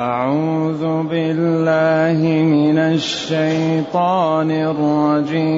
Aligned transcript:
أعوذ 0.00 1.02
بالله 1.12 2.20
من 2.44 2.78
الشيطان 2.78 4.50
الرجيم. 4.50 5.50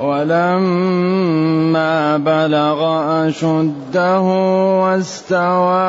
ولما 0.00 2.16
بلغ 2.16 2.80
أشده 3.28 4.20
واستوى 4.82 5.88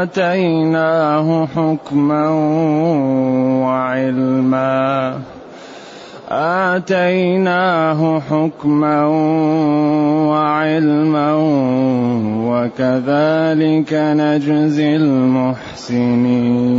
آتيناه 0.00 1.46
حكما 1.46 2.28
وعلما. 3.64 5.18
آتيناه 6.32 8.20
حكما 8.20 9.06
وعلما 10.30 11.34
وكذلك 12.46 13.92
نجزي 13.92 14.96
المحسنين. 14.96 16.70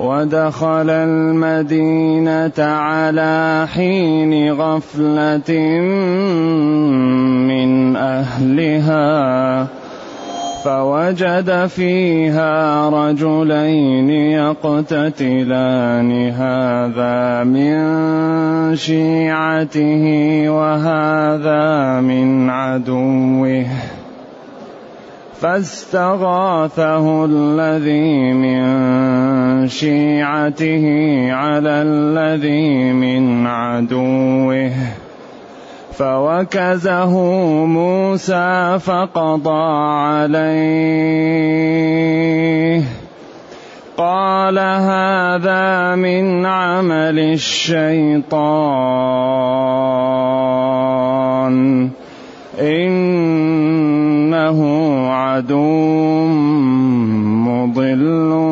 ودخل 0.00 0.90
المدينة 0.90 2.58
على 2.58 3.66
حين 3.74 4.52
غفلة 4.52 5.50
من 7.48 7.96
أهلها. 7.96 9.66
فوجد 10.64 11.66
فيها 11.66 12.88
رجلين 12.88 14.10
يقتتلان 14.10 16.10
هذا 16.30 17.44
من 17.44 17.76
شيعته 18.76 20.04
وهذا 20.48 22.00
من 22.00 22.50
عدوه. 22.50 23.66
فاستغاثه 25.40 27.24
الذي 27.24 28.32
من 28.32 28.62
شيعته 29.68 30.86
على 31.32 31.82
الذي 31.82 32.92
من 32.92 33.46
عدوه. 33.46 34.72
فوكزه 36.00 37.12
موسى 37.66 38.78
فقضى 38.78 39.64
عليه. 40.00 40.80
قال 43.96 44.58
هذا 44.58 45.94
من 45.94 46.46
عمل 46.46 47.18
الشيطان. 47.18 48.40
إنه 52.60 54.58
عدو 55.10 56.26
مضل. 57.46 58.49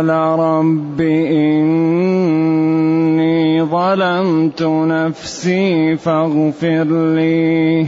قال 0.00 0.08
رب 0.08 1.00
إني 1.00 1.62
ظلمت 3.62 4.62
نفسي 4.62 5.96
فاغفر 5.96 6.84
لي. 7.14 7.86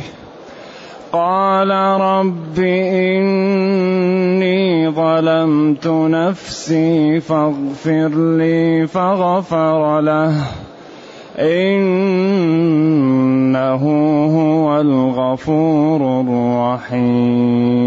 قال 1.12 1.70
رب 2.00 2.58
إني 2.58 4.90
ظلمت 4.90 5.86
نفسي 5.86 7.20
فاغفر 7.20 8.08
لي 8.36 8.86
فغفر 8.86 10.00
له. 10.00 10.34
إنه 11.38 11.82
هو 14.36 14.80
الغفور 14.80 16.20
الرحيم. 16.20 17.82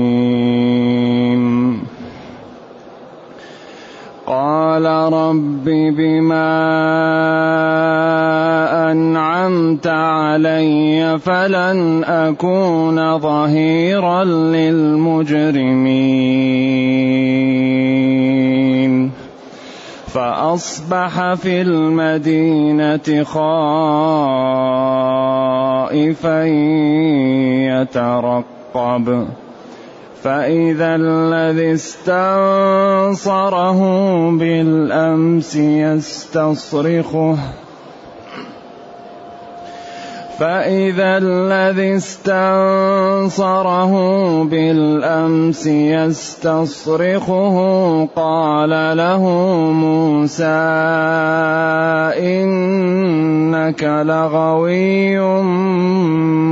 قال 4.28 4.86
رب 5.14 5.64
بما 5.66 6.52
أنعمت 8.92 9.88
علي 9.88 11.20
فلن 11.20 12.04
أكون 12.04 13.20
ظهيرا 13.20 14.24
للمجرمين. 14.24 15.76
فأصبح 20.08 21.34
في 21.34 21.62
المدينة 21.62 23.24
خائفا 23.24 23.46
يترقب. 27.82 29.28
فإذا 30.26 30.96
الذي 30.96 31.74
استنصره 31.74 32.20
بالأمس 34.32 35.56
يستصرخه. 35.56 37.38
فإذا 40.40 41.18
الذي 41.18 41.96
استنصره 41.96 43.94
بالأمس 44.44 45.68
يستصرخه 45.68 47.58
قال 48.16 48.98
له 48.98 49.24
موسى 49.72 50.44
إنك 52.18 53.84
لغوي 53.84 55.20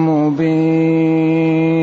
مبين. 0.07 1.82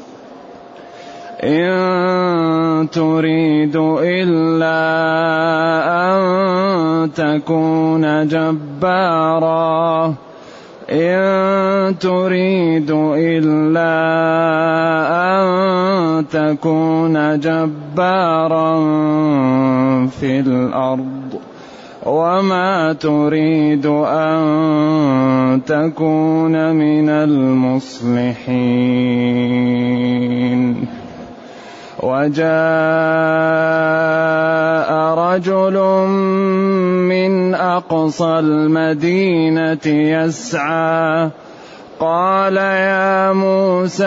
إن 1.43 2.89
تريد 2.91 3.75
إلا 4.03 4.77
أن 5.89 6.21
تكون 7.13 8.27
جبارا. 8.27 10.13
إن 10.89 11.97
تريد 11.99 12.91
إلا 13.17 13.93
أن 15.33 15.45
تكون 16.29 17.39
جبارا 17.39 18.79
في 20.07 20.39
الأرض. 20.39 21.39
وما 22.05 22.93
تريد 22.93 23.85
أن 23.85 25.61
تكون 25.65 26.71
من 26.75 27.09
المصلحين. 27.09 28.21
وجاء 32.03 32.41
رجل 35.13 35.77
من 37.07 37.55
أقصى 37.55 38.39
المدينة 38.39 39.85
يسعى. 39.85 41.29
قال 41.99 42.57
يا 42.57 43.33
موسى 43.33 44.05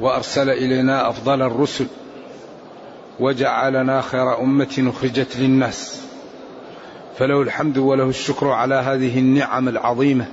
وأرسل 0.00 0.50
إلينا 0.50 1.08
أفضل 1.08 1.42
الرسل 1.42 1.86
وجعلنا 3.20 4.00
خير 4.00 4.40
أمة 4.40 4.92
أخرجت 4.96 5.36
للناس. 5.36 6.02
فله 7.18 7.42
الحمد 7.42 7.78
وله 7.78 8.08
الشكر 8.08 8.48
على 8.48 8.74
هذه 8.74 9.18
النعم 9.18 9.68
العظيمة 9.68 10.26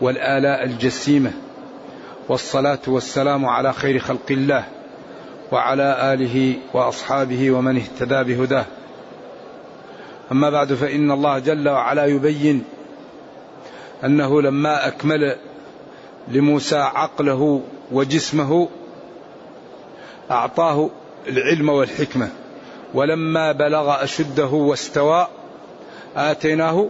والآلاء 0.00 0.64
الجسيمة 0.64 1.30
والصلاة 2.28 2.78
والسلام 2.86 3.46
على 3.46 3.72
خير 3.72 3.98
خلق 3.98 4.30
الله 4.30 4.64
وعلى 5.52 6.14
آله 6.14 6.54
وأصحابه 6.74 7.50
ومن 7.50 7.76
اهتدى 7.76 8.34
بهداه. 8.34 8.64
أما 10.32 10.50
بعد 10.50 10.74
فإن 10.74 11.10
الله 11.10 11.38
جل 11.38 11.68
وعلا 11.68 12.06
يبين 12.06 12.64
أنه 14.04 14.42
لما 14.42 14.86
أكمل 14.86 15.36
لموسى 16.28 16.76
عقله 16.76 17.62
وجسمه 17.92 18.68
أعطاه 20.30 20.90
العلم 21.28 21.68
والحكمة 21.68 22.28
ولما 22.94 23.52
بلغ 23.52 24.04
أشده 24.04 24.46
واستوى 24.46 25.26
آتيناه 26.16 26.88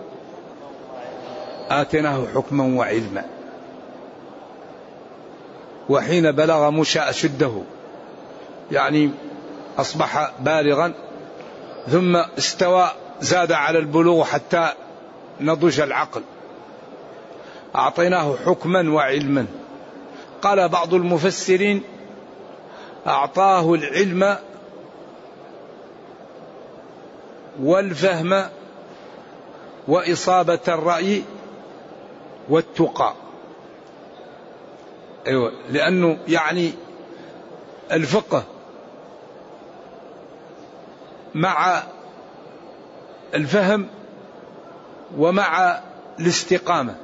آتيناه 1.70 2.26
حكما 2.34 2.64
وعلما. 2.64 3.24
وحين 5.88 6.32
بلغ 6.32 6.70
موسى 6.70 7.00
أشده. 7.00 7.62
يعني 8.70 9.10
أصبح 9.78 10.32
بالغا 10.40 10.92
ثم 11.88 12.16
استوى 12.16 12.90
زاد 13.20 13.52
على 13.52 13.78
البلوغ 13.78 14.24
حتى 14.24 14.72
نضج 15.40 15.80
العقل. 15.80 16.22
أعطيناه 17.76 18.36
حكما 18.46 18.90
وعلما. 18.90 19.46
قال 20.42 20.68
بعض 20.68 20.94
المفسرين 20.94 21.82
أعطاه 23.06 23.74
العلم 23.74 24.36
والفهم 27.62 28.48
وإصابة 29.88 30.58
الرأي 30.68 31.22
والتقى. 32.48 33.14
أيوة. 35.26 35.52
لأنه 35.70 36.18
يعني 36.28 36.72
الفقه 37.92 38.44
مع 41.34 41.82
الفهم 43.34 43.86
ومع 45.16 45.80
الاستقامة. 46.20 46.94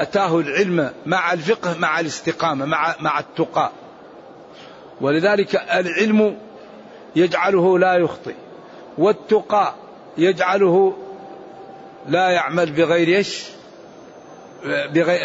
أتاه 0.00 0.38
العلم 0.38 0.90
مع 1.06 1.32
الفقه 1.32 1.78
مع 1.78 2.00
الاستقامة 2.00 2.64
مع 2.64 2.94
مع 3.00 3.18
التقى. 3.18 3.70
ولذلك 5.00 5.56
العلم 5.56 6.38
يجعله 7.16 7.78
لا 7.78 7.94
يخطئ 7.94 8.34
والتقى 8.98 9.74
يجعله 10.18 10.96
لا 12.08 12.30
يعمل 12.30 12.72
بغير 12.72 13.16
إيش؟ 13.16 13.44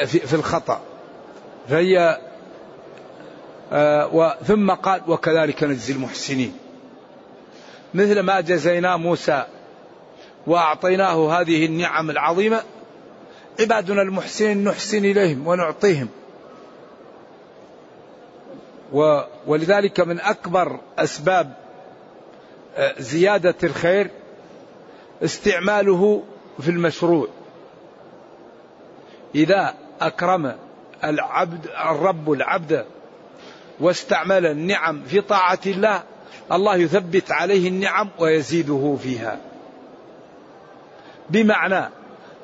في 0.08 0.34
الخطأ. 0.34 0.82
فهي 1.70 2.20
آه 3.72 4.38
ثم 4.44 4.72
قال 4.72 5.02
وكذلك 5.08 5.64
نجزي 5.64 5.94
المحسنين. 5.94 6.58
مثل 7.94 8.20
ما 8.20 8.42
جزينا 8.42 8.98
موسى 8.98 9.46
وأعطيناه 10.48 11.42
هذه 11.42 11.66
النعم 11.66 12.10
العظيمة 12.10 12.62
عبادنا 13.60 14.02
المحسنين 14.02 14.64
نحسن 14.64 15.06
إليهم 15.06 15.48
ونعطيهم. 15.48 16.08
ولذلك 19.48 20.00
من 20.00 20.20
أكبر 20.20 20.80
أسباب 21.00 21.54
آه، 22.76 22.96
زيادة 23.00 23.56
الخير 23.64 24.10
استعماله 25.24 26.24
في 26.62 26.70
المشروع. 26.70 27.28
إذا 29.36 29.74
أكرم 30.02 30.56
العبد 31.04 31.68
الرب 31.68 32.32
العبد 32.32 32.86
واستعمل 33.80 34.46
النعم 34.46 35.04
في 35.04 35.22
طاعة 35.22 35.60
الله 35.66 36.04
الله 36.52 36.76
يثبت 36.76 37.32
عليه 37.32 37.70
النعم 37.70 38.10
ويزيده 38.20 38.98
فيها. 39.04 39.40
بمعنى 41.30 41.90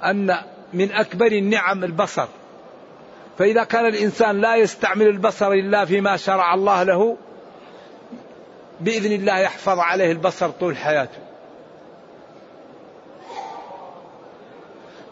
أن 0.04 0.36
من 0.74 0.92
أكبر 0.92 1.28
النعم 1.28 1.84
البصر. 1.84 2.28
فإذا 3.38 3.64
كان 3.64 3.86
الإنسان 3.86 4.42
لا 4.42 4.56
يستعمل 4.56 5.08
البصر 5.08 5.52
إلا 5.52 5.86
فيما 5.86 6.18
شرع 6.18 6.54
الله 6.54 6.84
له 6.84 7.18
بإذن 8.82 9.12
الله 9.12 9.40
يحفظ 9.40 9.80
عليه 9.80 10.12
البصر 10.12 10.50
طول 10.50 10.78
حياته. 10.78 11.20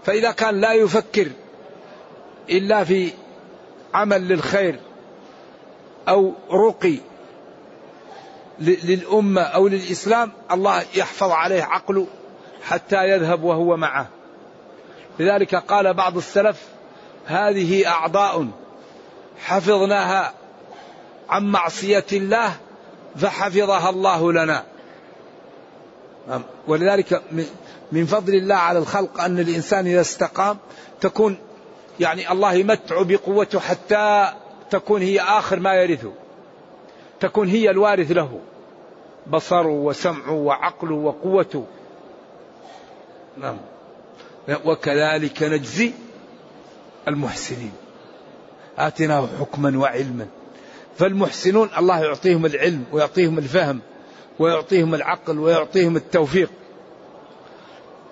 فإذا 0.03 0.31
كان 0.31 0.62
لا 0.62 0.74
يفكر 0.74 1.27
إلا 2.50 2.83
في 2.83 3.12
عمل 3.95 4.27
للخير 4.27 4.80
أو 6.07 6.33
رقي 6.51 6.97
للأمة 8.59 9.42
أو 9.42 9.68
للإسلام 9.68 10.31
الله 10.51 10.83
يحفظ 10.95 11.31
عليه 11.31 11.63
عقله 11.63 12.07
حتى 12.63 13.09
يذهب 13.09 13.44
وهو 13.44 13.77
معه. 13.77 14.07
لذلك 15.19 15.56
قال 15.56 15.94
بعض 15.94 16.18
السلف 16.18 16.62
هذه 17.25 17.88
أعضاء 17.88 18.47
حفظناها 19.45 20.33
عن 21.30 21.44
معصية 21.44 22.06
الله 22.13 22.53
فحفظها 23.15 23.89
الله 23.89 24.31
لنا. 24.31 24.63
ولذلك 26.68 27.21
من 27.92 28.06
فضل 28.06 28.33
الله 28.33 28.56
على 28.56 28.80
الخلق 28.80 29.21
أن 29.21 29.39
الإنسان 29.39 29.88
إذا 29.88 30.01
استقام 30.01 30.57
تكون 31.01 31.38
يعني 32.00 32.31
الله 32.31 32.53
يمتع 32.53 33.02
بقوته 33.02 33.59
حتى 33.59 34.33
تكون 34.69 35.02
هي 35.02 35.19
آخر 35.21 35.59
ما 35.59 35.73
يرثه. 35.73 36.11
تكون 37.19 37.47
هي 37.47 37.69
الوارث 37.69 38.11
له. 38.11 38.40
بصره 39.28 39.68
وسمعه 39.68 40.31
وعقله 40.31 40.95
وقوته. 40.95 41.66
نعم. 43.37 43.57
وكذلك 44.66 45.44
نجزي 45.44 45.92
المحسنين. 47.07 47.73
آتناه 48.78 49.28
حكما 49.40 49.78
وعلما. 49.78 50.28
فالمحسنون 50.97 51.69
الله 51.78 52.04
يعطيهم 52.04 52.45
العلم 52.45 52.83
ويعطيهم 52.92 53.37
الفهم 53.37 53.80
ويعطيهم 54.40 54.95
العقل 54.95 55.40
ويعطيهم 55.40 55.95
التوفيق. 55.95 56.49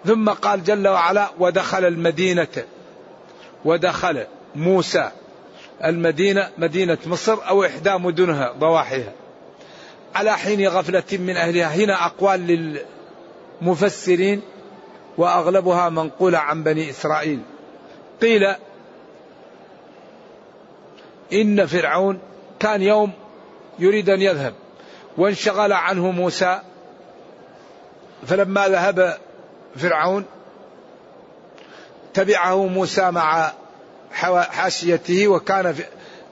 ثم 0.05 0.29
قال 0.29 0.63
جل 0.63 0.87
وعلا 0.87 1.29
ودخل 1.39 1.85
المدينة 1.85 2.65
ودخل 3.65 4.25
موسى 4.55 5.11
المدينة 5.83 6.49
مدينة 6.57 6.97
مصر 7.05 7.47
أو 7.47 7.65
إحدى 7.65 7.93
مدنها 7.93 8.51
ضواحيها. 8.51 9.11
على 10.15 10.37
حين 10.37 10.67
غفلة 10.67 11.03
من 11.11 11.37
أهلها 11.37 11.67
هنا 11.67 12.05
أقوال 12.05 12.79
للمفسرين 13.61 14.41
وأغلبها 15.17 15.89
منقولة 15.89 16.37
عن 16.37 16.63
بني 16.63 16.89
إسرائيل. 16.89 17.39
قيل 18.21 18.55
إن 21.33 21.65
فرعون 21.65 22.19
كان 22.59 22.81
يوم 22.81 23.11
يريد 23.79 24.09
أن 24.09 24.21
يذهب 24.21 24.53
وانشغل 25.17 25.73
عنه 25.73 26.11
موسى 26.11 26.61
فلما 28.27 28.67
ذهب 28.67 29.17
فرعون 29.75 30.25
تبعه 32.13 32.67
موسى 32.67 33.11
مع 33.11 33.51
حاشيته 34.41 35.27
وكان 35.27 35.75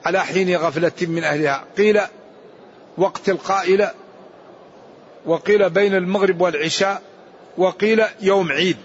على 0.06 0.24
حين 0.24 0.56
غفلة 0.56 0.92
من 1.00 1.24
أهلها. 1.24 1.64
قيل 1.78 2.00
وقت 2.98 3.28
القائلة 3.28 3.90
وقيل 5.26 5.70
بين 5.70 5.94
المغرب 5.94 6.40
والعشاء 6.40 7.02
وقيل 7.58 8.02
يوم 8.20 8.52
عيد. 8.52 8.76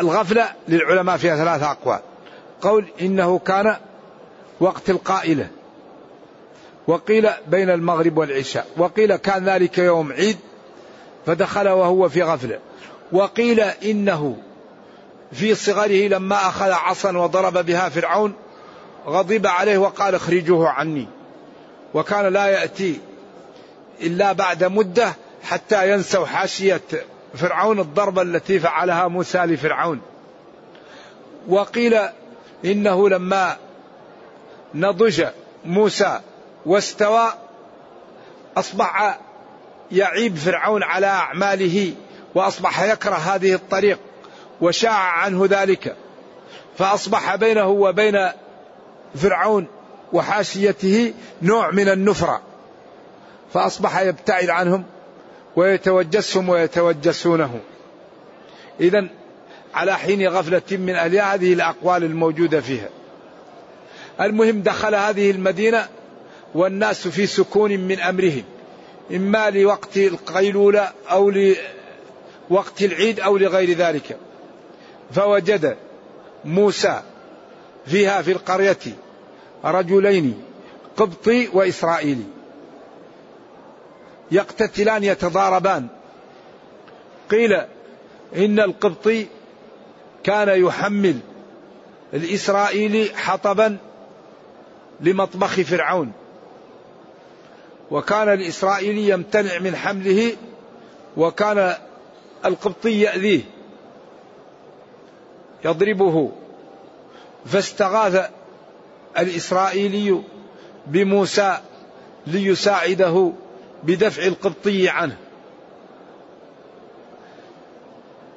الغفلة 0.00 0.48
للعلماء 0.68 1.16
فيها 1.16 1.36
ثلاثة 1.36 1.70
أقوال. 1.70 2.00
قول 2.60 2.88
إنه 3.00 3.38
كان 3.38 3.76
وقت 4.60 4.90
القائلة 4.90 5.48
وقيل 6.86 7.28
بين 7.46 7.70
المغرب 7.70 8.18
والعشاء. 8.18 8.66
وقيل 8.76 9.16
كان 9.16 9.48
ذلك 9.48 9.78
يوم 9.78 10.12
عيد 10.12 10.36
فدخل 11.26 11.68
وهو 11.68 12.08
في 12.08 12.22
غفلة. 12.22 12.58
وقيل 13.12 13.60
إنه 13.60 14.36
في 15.32 15.54
صغره 15.54 16.08
لما 16.08 16.36
أخذ 16.36 16.70
عصا 16.70 17.16
وضرب 17.18 17.66
بها 17.66 17.88
فرعون 17.88 18.34
غضب 19.06 19.46
عليه 19.46 19.78
وقال 19.78 20.14
اخرجوه 20.14 20.68
عني. 20.68 21.08
وكان 21.94 22.32
لا 22.32 22.46
يأتي 22.46 23.00
إلا 24.00 24.32
بعد 24.32 24.64
مدة 24.64 25.14
حتى 25.42 25.92
ينسوا 25.92 26.26
حاشية 26.26 26.80
فرعون 27.34 27.80
الضربة 27.80 28.22
التي 28.22 28.60
فعلها 28.60 29.08
موسى 29.08 29.38
لفرعون. 29.38 30.00
وقيل 31.48 31.98
إنه 32.64 33.08
لما 33.08 33.56
نضج 34.74 35.24
موسى 35.64 36.20
واستوى 36.66 37.32
أصبح 38.56 39.18
يعيب 39.92 40.36
فرعون 40.36 40.82
على 40.82 41.06
أعماله 41.06 41.94
وأصبح 42.34 42.82
يكره 42.82 43.14
هذه 43.14 43.54
الطريق. 43.54 43.98
وشاع 44.60 44.98
عنه 44.98 45.46
ذلك. 45.50 45.96
فأصبح 46.78 47.34
بينه 47.34 47.68
وبين 47.68 48.28
فرعون 49.14 49.66
وحاشيته 50.12 51.14
نوع 51.42 51.70
من 51.70 51.88
النفرة. 51.88 52.40
فأصبح 53.54 54.00
يبتعد 54.00 54.50
عنهم 54.50 54.84
ويتوجسهم 55.56 56.48
ويتوجسونه. 56.48 57.60
إذا 58.80 59.08
على 59.74 59.98
حين 59.98 60.28
غفلة 60.28 60.62
من 60.70 60.94
أهلها 60.94 61.34
هذه 61.34 61.52
الأقوال 61.52 62.04
الموجودة 62.04 62.60
فيها. 62.60 62.88
المهم 64.20 64.62
دخل 64.62 64.94
هذه 64.94 65.30
المدينة 65.30 65.88
والناس 66.54 67.08
في 67.08 67.26
سكون 67.26 67.70
من 67.80 68.00
أمرهم. 68.00 68.44
إما 69.14 69.50
لوقت 69.50 69.96
القيلولة 69.96 70.92
أو 71.10 71.30
لوقت 72.50 72.82
العيد 72.82 73.20
أو 73.20 73.36
لغير 73.36 73.76
ذلك. 73.76 74.18
فوجد 75.10 75.76
موسى 76.44 77.02
فيها 77.86 78.22
في 78.22 78.32
القرية 78.32 78.78
رجلين 79.64 80.42
قبطي 80.96 81.48
وإسرائيلي. 81.52 82.24
يقتتلان 84.30 85.04
يتضاربان. 85.04 85.88
قيل 87.30 87.52
إن 88.36 88.60
القبطي 88.60 89.26
كان 90.24 90.64
يحمل 90.64 91.18
الإسرائيلي 92.14 93.10
حطبا 93.16 93.76
لمطبخ 95.00 95.60
فرعون. 95.60 96.12
وكان 97.90 98.32
الإسرائيلي 98.32 99.08
يمتنع 99.08 99.58
من 99.58 99.76
حمله 99.76 100.36
وكان 101.16 101.74
القبطي 102.44 103.00
يأذيه. 103.00 103.57
يضربه 105.64 106.32
فاستغاث 107.46 108.30
الإسرائيلي 109.18 110.22
بموسى 110.86 111.58
ليساعده 112.26 113.32
بدفع 113.82 114.22
القبطي 114.22 114.88
عنه. 114.88 115.16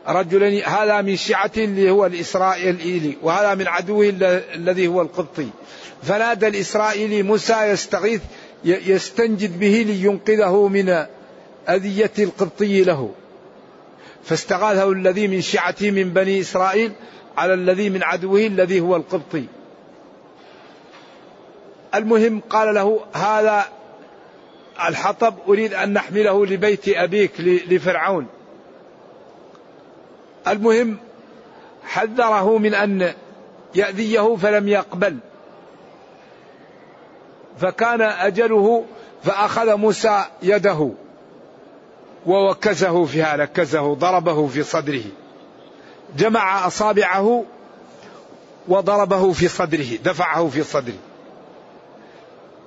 رجلين 0.08 0.64
هذا 0.64 1.02
من 1.02 1.16
شيعته 1.16 1.64
اللي 1.64 1.92
هو 1.92 2.06
الإسرائيلي 2.06 3.18
وهذا 3.22 3.56
من 3.56 3.68
عدوه 3.68 4.14
الذي 4.56 4.88
هو 4.88 5.02
القبطي. 5.02 5.48
فنادى 6.04 6.48
الإسرائيلي 6.48 7.24
موسى 7.24 7.64
يستغيث 7.64 8.22
يستنجد 8.66 9.60
به 9.60 9.86
لينقذه 9.88 10.68
من 10.68 11.06
أذية 11.70 12.12
القبطي 12.20 12.84
له. 12.84 13.12
فاستغاثه 14.24 14.92
الذي 14.92 15.28
من 15.28 15.42
شيعته 15.42 15.92
من 15.92 16.10
بني 16.10 16.40
إسرائيل 16.40 16.92
على 17.38 17.54
الذي 17.54 17.90
من 17.90 18.04
عدوه 18.04 18.40
الذي 18.40 18.80
هو 18.80 18.96
القبطي. 18.96 19.46
المهم 21.96 22.42
قال 22.50 22.76
له 22.76 23.06
هذا 23.14 23.66
الحطب 24.88 25.36
أريد 25.48 25.74
أن 25.74 25.94
نحمله 25.94 26.46
لبيت 26.46 26.90
أبيك 26.90 27.32
لفرعون. 27.42 28.28
المهم 30.48 30.98
حذره 31.84 32.58
من 32.58 32.74
أن 32.74 33.14
يأذيه 33.76 34.36
فلم 34.36 34.68
يقبل. 34.68 35.18
فكان 37.60 38.02
أجله 38.02 38.86
فأخذ 39.24 39.76
موسى 39.76 40.26
يده. 40.44 40.92
ووكزه 42.26 43.06
فيها 43.06 43.38
لكزه 43.38 43.94
ضربه 43.94 44.48
في 44.48 44.64
صدره. 44.64 45.04
جمع 46.18 46.68
أصابعه 46.68 47.44
وضربه 48.68 49.32
في 49.32 49.48
صدره 49.48 49.96
دفعه 50.04 50.48
في 50.48 50.64
صدره. 50.64 51.00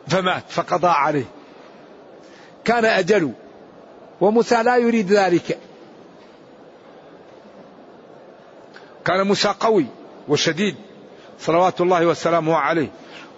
فمات 0.08 0.44
فقضى 0.48 0.88
عليه. 0.88 1.24
كان 2.64 2.84
أجل 2.84 3.32
وموسى 4.20 4.62
لا 4.62 4.76
يريد 4.76 5.12
ذلك. 5.12 5.58
كان 9.04 9.26
موسى 9.26 9.54
قوي 9.60 9.86
وشديد 10.28 10.76
صلوات 11.40 11.80
الله 11.80 12.06
وسلامه 12.06 12.56
عليه. 12.56 12.88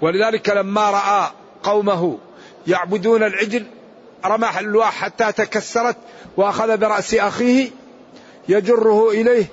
ولذلك 0.03 0.49
لما 0.49 0.91
رأى 0.91 1.31
قومه 1.63 2.19
يعبدون 2.67 3.23
العجل 3.23 3.67
رمح 4.25 4.59
الالواح 4.59 4.95
حتى 4.95 5.33
تكسرت 5.33 5.97
وأخذ 6.37 6.77
برأس 6.77 7.15
أخيه 7.15 7.71
يجره 8.49 9.11
إليه 9.11 9.47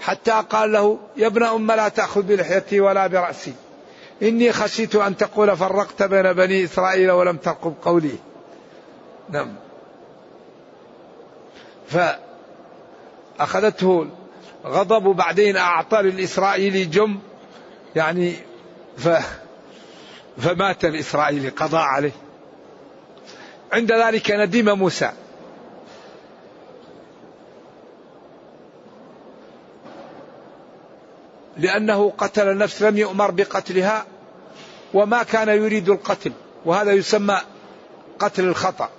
حتى 0.00 0.42
قال 0.50 0.72
له 0.72 0.98
يا 1.16 1.26
ابن 1.26 1.42
أم 1.42 1.72
لا 1.72 1.88
تأخذ 1.88 2.22
بلحيتي 2.22 2.80
ولا 2.80 3.06
برأسي. 3.06 3.54
إني 4.22 4.52
خشيت 4.52 4.96
أن 4.96 5.16
تقول 5.16 5.56
فرقت 5.56 6.02
بين 6.02 6.32
بني 6.32 6.64
إسرائيل 6.64 7.10
ولم 7.10 7.36
ترقب 7.36 7.74
قولي. 7.82 8.18
نعم. 9.30 9.54
فأخذته 13.38 14.08
غضب 14.66 15.16
بعدين 15.16 15.56
أعطى 15.56 16.02
للاسرائيلي 16.02 16.84
جم 16.84 17.18
يعني 17.96 18.36
ف 18.96 19.08
فمات 20.38 20.84
الإسرائيلي 20.84 21.48
قضى 21.48 21.78
عليه. 21.78 22.25
عند 23.72 23.92
ذلك 23.92 24.30
ندم 24.30 24.78
موسى. 24.78 25.12
لأنه 31.56 32.12
قتل 32.18 32.58
نفس 32.58 32.82
لم 32.82 32.96
يؤمر 32.96 33.30
بقتلها 33.30 34.06
وما 34.94 35.22
كان 35.22 35.48
يريد 35.48 35.88
القتل 35.88 36.32
وهذا 36.64 36.92
يسمى 36.92 37.40
قتل 38.18 38.44
الخطأ. 38.44 38.90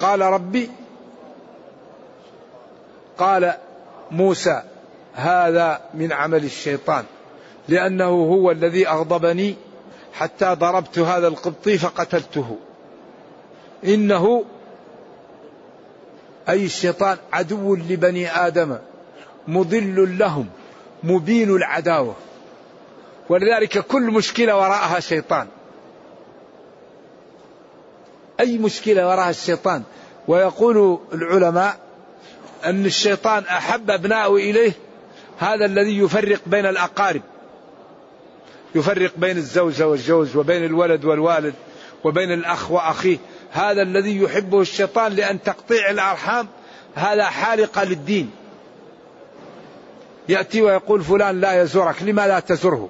قال 0.00 0.20
ربي 0.20 0.70
قال 3.18 3.54
موسى 4.10 4.62
هذا 5.14 5.80
من 5.94 6.12
عمل 6.12 6.44
الشيطان 6.44 7.04
لأنه 7.68 8.08
هو 8.08 8.50
الذي 8.50 8.88
أغضبني 8.88 9.56
حتى 10.18 10.54
ضربت 10.54 10.98
هذا 10.98 11.28
القبطي 11.28 11.78
فقتلته. 11.78 12.56
إنه 13.84 14.44
أي 16.48 16.64
الشيطان 16.64 17.16
عدو 17.32 17.74
لبني 17.74 18.30
آدم 18.46 18.78
مضل 19.48 20.18
لهم 20.18 20.48
مبين 21.02 21.56
العداوة. 21.56 22.14
ولذلك 23.28 23.78
كل 23.78 24.02
مشكلة 24.02 24.56
وراءها 24.56 25.00
شيطان. 25.00 25.46
أي 28.40 28.58
مشكلة 28.58 29.08
وراءها 29.08 29.30
الشيطان؟ 29.30 29.82
ويقول 30.28 30.98
العلماء 31.12 31.76
أن 32.64 32.86
الشيطان 32.86 33.42
أحب 33.42 33.90
أبناءه 33.90 34.36
إليه 34.36 34.72
هذا 35.38 35.64
الذي 35.64 35.98
يفرق 35.98 36.40
بين 36.46 36.66
الأقارب. 36.66 37.22
يفرق 38.74 39.12
بين 39.16 39.36
الزوجة 39.36 39.88
والزوج 39.88 40.36
وبين 40.36 40.64
الولد 40.64 41.04
والوالد 41.04 41.54
وبين 42.04 42.32
الأخ 42.32 42.70
وأخيه. 42.70 43.18
هذا 43.52 43.82
الذي 43.82 44.18
يحبه 44.22 44.60
الشيطان 44.60 45.12
لأن 45.12 45.42
تقطيع 45.42 45.90
الأرحام 45.90 46.48
هذا 46.94 47.24
حالقة 47.24 47.84
للدين. 47.84 48.30
يأتي 50.28 50.62
ويقول 50.62 51.02
فلان 51.02 51.40
لا 51.40 51.62
يزورك 51.62 52.02
لما 52.02 52.26
لا 52.26 52.40
تزره؟ 52.40 52.88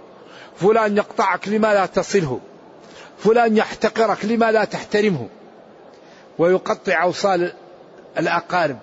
فلان 0.57 0.97
يقطعك 0.97 1.49
لما 1.49 1.75
لا 1.75 1.87
تصله؟ 1.87 2.41
فلان 3.19 3.57
يحتقرك 3.57 4.25
لما 4.25 4.53
لا 4.53 4.65
تحترمه؟ 4.65 5.29
ويقطع 6.39 7.03
أوصال 7.03 7.53
الأقارب. 8.19 8.79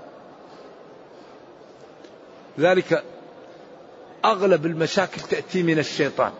ذلك 2.59 3.03
أغلب 4.25 4.65
المشاكل 4.65 5.21
تأتي 5.21 5.63
من 5.63 5.79
الشيطان. 5.79 6.31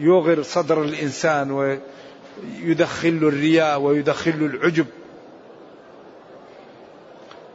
يوغر 0.00 0.42
صدر 0.42 0.82
الإنسان 0.82 1.50
ويدخل 1.50 3.08
الرياء 3.08 3.80
ويدخل 3.80 4.30
العجب. 4.30 4.86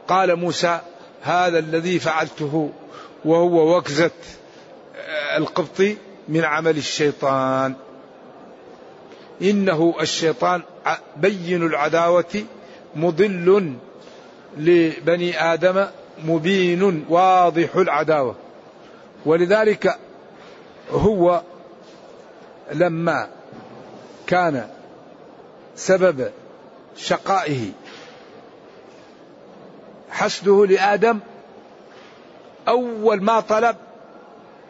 قال 0.08 0.36
موسى 0.36 0.80
هذا 1.22 1.58
الذي 1.58 1.98
فعلته 1.98 2.70
وهو 3.24 3.76
وكزة 3.76 4.10
القبطي 5.36 5.96
من 6.28 6.44
عمل 6.44 6.76
الشيطان. 6.76 7.74
إنه 9.42 9.94
الشيطان 10.00 10.62
بين 11.16 11.66
العداوة 11.66 12.44
مضل 12.96 13.74
لبني 14.58 15.52
آدم 15.52 15.86
مبين 16.24 17.04
واضح 17.08 17.76
العداوة. 17.76 18.36
ولذلك 19.26 19.98
هو 20.92 21.42
لما 22.72 23.28
كان 24.26 24.68
سبب 25.76 26.30
شقائه 26.96 27.70
حسده 30.10 30.66
لآدم 30.66 31.18
أول 32.68 33.22
ما 33.22 33.40
طلب 33.40 33.76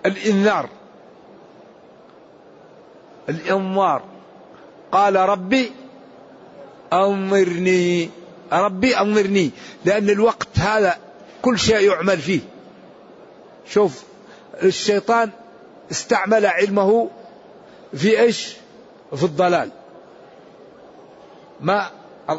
الإنذار. 0.07 0.69
الإنذار. 3.29 4.03
قال 4.93 5.17
ربي 5.17 5.73
أنظرني 6.93 8.11
ربي 8.53 8.99
أنظرني 8.99 9.51
لأن 9.85 10.11
الوقت 10.11 10.59
هذا 10.59 10.99
كل 11.43 11.59
شيء 11.59 11.91
يعمل 11.91 12.19
فيه. 12.19 12.41
شوف 13.67 14.03
الشيطان 14.63 15.31
استعمل 15.91 16.47
علمه 16.47 17.11
في 17.95 18.21
إيش؟ 18.21 18.57
في 19.17 19.23
الضلال. 19.23 19.71
ما 21.61 21.91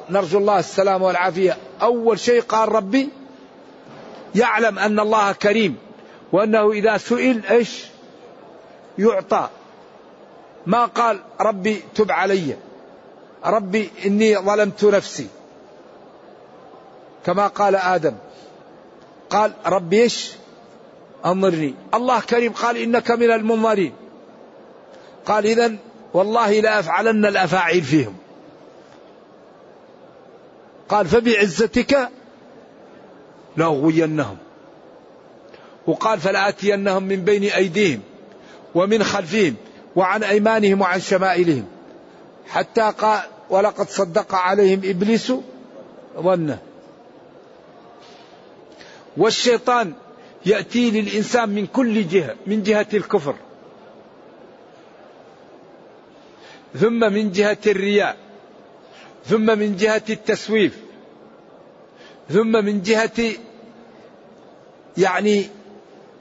نرجو 0.10 0.38
الله 0.38 0.60
السلامة 0.60 1.06
والعافية. 1.06 1.58
أول 1.82 2.20
شيء 2.20 2.42
قال 2.42 2.72
ربي 2.72 3.10
يعلم 4.36 4.80
أن 4.80 5.00
الله 5.00 5.32
كريم 5.32 5.78
وأنه 6.32 6.72
إذا 6.72 6.98
سئل 6.98 7.46
إيش؟ 7.46 7.86
يعطى. 8.98 9.50
ما 10.66 10.86
قال 10.86 11.20
ربي 11.42 11.84
تب 11.96 12.12
علي. 12.12 12.56
ربي 13.46 13.90
إني 14.06 14.38
ظلمت 14.38 14.84
نفسي. 14.84 15.28
كما 17.26 17.48
قال 17.48 17.76
آدم. 17.76 18.16
قال 19.30 19.54
ربي 19.66 20.02
إيش؟ 20.02 20.32
أنظرني 21.26 21.74
الله 21.94 22.20
كريم 22.20 22.52
قال 22.54 22.78
إنك 22.78 23.12
من 23.12 23.32
المنظرين 23.32 23.94
قال 25.26 25.46
إذا 25.46 25.76
والله 26.14 26.60
لا 26.60 26.80
أفعلن 26.80 27.26
الأفاعيل 27.26 27.84
فيهم. 27.84 28.16
قال 30.90 31.08
فبعزتك 31.08 32.10
لأغوينهم. 33.58 34.38
وقال 35.88 36.20
فلآتينهم 36.20 37.04
من 37.04 37.16
بين 37.16 37.44
أيديهم 37.44 38.02
ومن 38.76 39.04
خلفهم 39.04 39.56
وعن 39.96 40.24
أيمانهم 40.24 40.82
وعن 40.82 41.00
شمائلهم. 41.00 41.66
حتى 42.48 42.94
قال 42.98 43.22
ولقد 43.50 43.90
صدق 43.90 44.36
عليهم 44.36 44.82
إبليس 44.84 45.34
ظنه. 46.18 46.60
والشيطان 49.18 49.94
يأتي 50.46 50.92
للإنسان 50.92 51.50
من 51.50 51.68
كل 51.68 52.08
جهة 52.08 52.36
من 52.48 52.64
جهة 52.64 52.88
الكفر. 52.94 53.36
ثم 56.80 57.14
من 57.14 57.32
جهة 57.32 57.58
الرياء 57.68 58.18
ثم 59.26 59.60
من 59.60 59.76
جهة 59.76 60.04
التسويف 60.10 60.78
ثم 62.30 62.66
من 62.66 62.82
جهة 62.82 63.32
يعني 64.98 65.50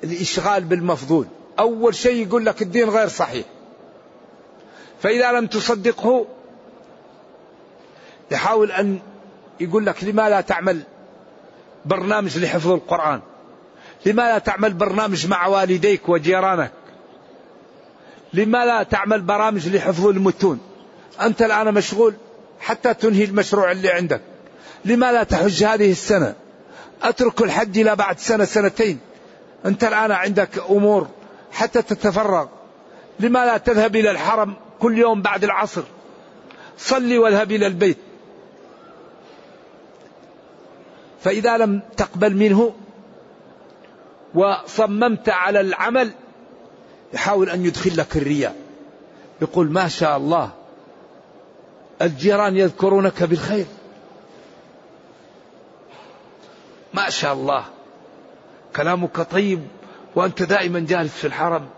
الإشغال 0.04 0.64
بالمفضول. 0.64 1.26
أول 1.58 1.94
شيء 1.94 2.26
يقول 2.26 2.46
لك 2.46 2.62
الدين 2.62 2.88
غير 2.88 3.08
صحيح. 3.08 3.46
فإذا 5.02 5.32
لم 5.32 5.46
تصدقه 5.46 6.26
يحاول 8.30 8.72
أن 8.72 9.00
يقول 9.60 9.86
لك 9.86 10.04
لما 10.04 10.28
لا 10.28 10.40
تعمل؟ 10.40 10.82
برنامج 11.84 12.38
لحفظ 12.38 12.70
القرآن. 12.70 13.20
لما 14.06 14.22
لا 14.22 14.38
تعمل 14.38 14.72
برنامج 14.72 15.26
مع 15.26 15.46
والديك 15.46 16.08
وجيرانك؟ 16.08 16.72
لما 18.34 18.64
لا 18.64 18.82
تعمل 18.82 19.20
برامج 19.20 19.68
لحفظ 19.68 20.06
المتون؟ 20.06 20.60
أنت 21.20 21.42
الآن 21.42 21.74
مشغول 21.74 22.14
حتى 22.60 22.94
تنهي 22.94 23.24
المشروع 23.24 23.72
اللي 23.72 23.90
عندك. 23.90 24.20
لما 24.84 25.12
لا 25.12 25.22
تحج 25.22 25.64
هذه 25.64 25.90
السنة؟ 25.90 26.34
أترك 27.02 27.42
الحج 27.42 27.78
إلى 27.78 27.96
بعد 27.96 28.18
سنة 28.18 28.44
سنتين. 28.44 28.98
أنت 29.66 29.84
الآن 29.84 30.12
عندك 30.12 30.58
أمور 30.70 31.08
حتى 31.52 31.82
تتفرغ. 31.82 32.46
لما 33.20 33.46
لا 33.46 33.56
تذهب 33.56 33.96
إلى 33.96 34.10
الحرم 34.10 34.54
كل 34.80 34.98
يوم 34.98 35.22
بعد 35.22 35.44
العصر؟ 35.44 35.82
صلي 36.78 37.18
واذهب 37.18 37.52
إلى 37.52 37.66
البيت. 37.66 37.98
فإذا 41.24 41.56
لم 41.56 41.80
تقبل 41.96 42.36
منه 42.36 42.74
وصممت 44.34 45.28
على 45.28 45.60
العمل. 45.60 46.10
يحاول 47.14 47.50
أن 47.50 47.64
يدخل 47.64 47.96
لك 47.96 48.16
الرياء. 48.16 48.56
يقول 49.42 49.70
ما 49.72 49.88
شاء 49.88 50.16
الله 50.16 50.50
الجيران 52.02 52.56
يذكرونك 52.56 53.22
بالخير. 53.22 53.66
ما 56.94 57.10
شاء 57.10 57.32
الله 57.32 57.64
كلامك 58.76 59.20
طيب 59.20 59.60
وأنت 60.14 60.42
دائما 60.42 60.80
جالس 60.80 61.12
في 61.12 61.26
الحرم. 61.26 61.68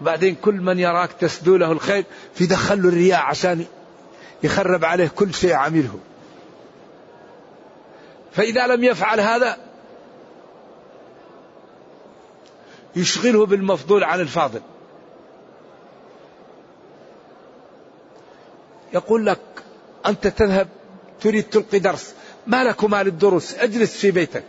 بعدين 0.00 0.34
كل 0.34 0.54
من 0.54 0.78
يراك 0.78 1.12
تسدو 1.12 1.56
له 1.56 1.72
الخير 1.72 2.04
في 2.34 2.46
دخل 2.46 2.82
له 2.82 2.88
الرياء 2.88 3.20
عشان 3.20 3.64
يخرب 4.42 4.84
عليه 4.84 5.08
كل 5.08 5.34
شيء 5.34 5.52
عمله. 5.52 5.98
فإذا 8.32 8.66
لم 8.66 8.84
يفعل 8.84 9.20
هذا 9.20 9.56
يشغله 12.96 13.46
بالمفضول 13.46 14.04
عن 14.04 14.20
الفاضل. 14.20 14.60
يقول 18.92 19.26
لك 19.26 19.40
أنت 20.06 20.26
تذهب 20.26 20.68
تريد 21.20 21.44
تلقي 21.44 21.78
درس. 21.78 22.14
ما 22.46 22.64
لك 22.64 22.84
مال 22.84 23.06
الدروس 23.06 23.54
اجلس 23.54 23.96
في 23.96 24.10
بيتك. 24.10 24.44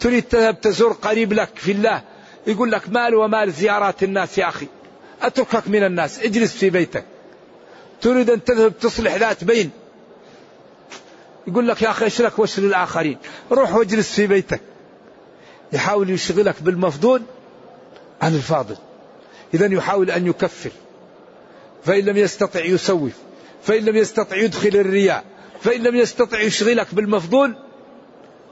تريد 0.00 0.22
تذهب 0.22 0.60
تزور 0.60 0.92
قريب 0.92 1.32
لك 1.32 1.50
في 1.54 1.72
الله. 1.72 2.02
يقول 2.46 2.72
لك 2.72 2.88
مال 2.88 3.14
ومال 3.14 3.52
زيارات 3.52 4.02
الناس 4.02 4.38
يا 4.38 4.48
أخي. 4.48 4.66
أتركك 5.22 5.68
من 5.68 5.84
الناس 5.84 6.18
اجلس 6.18 6.52
في 6.56 6.70
بيتك. 6.70 7.04
تريد 8.00 8.30
أن 8.30 8.44
تذهب 8.44 8.78
تصلح 8.78 9.14
ذات 9.14 9.44
بين. 9.44 9.70
يقول 11.46 11.68
لك 11.68 11.82
يا 11.82 11.90
أخي 11.90 12.04
إيش 12.04 12.20
لك 12.20 12.38
وش 12.38 12.58
للآخرين؟ 12.58 13.18
روح 13.52 13.74
واجلس 13.74 14.12
في 14.12 14.26
بيتك. 14.26 14.60
يحاول 15.72 16.10
يشغلك 16.10 16.62
بالمفضول 16.62 17.22
عن 18.22 18.34
الفاضل. 18.34 18.76
إذا 19.54 19.74
يحاول 19.74 20.10
أن 20.10 20.26
يكفر. 20.26 20.70
فإن 21.84 22.04
لم 22.04 22.16
يستطع 22.16 22.64
يسوف. 22.64 23.12
فإن 23.62 23.84
لم 23.84 23.96
يستطع 23.96 24.36
يدخل 24.36 24.68
الرياء. 24.68 25.24
فإن 25.60 25.82
لم 25.82 25.96
يستطع 25.96 26.40
يشغلك 26.40 26.94
بالمفضول 26.94 27.56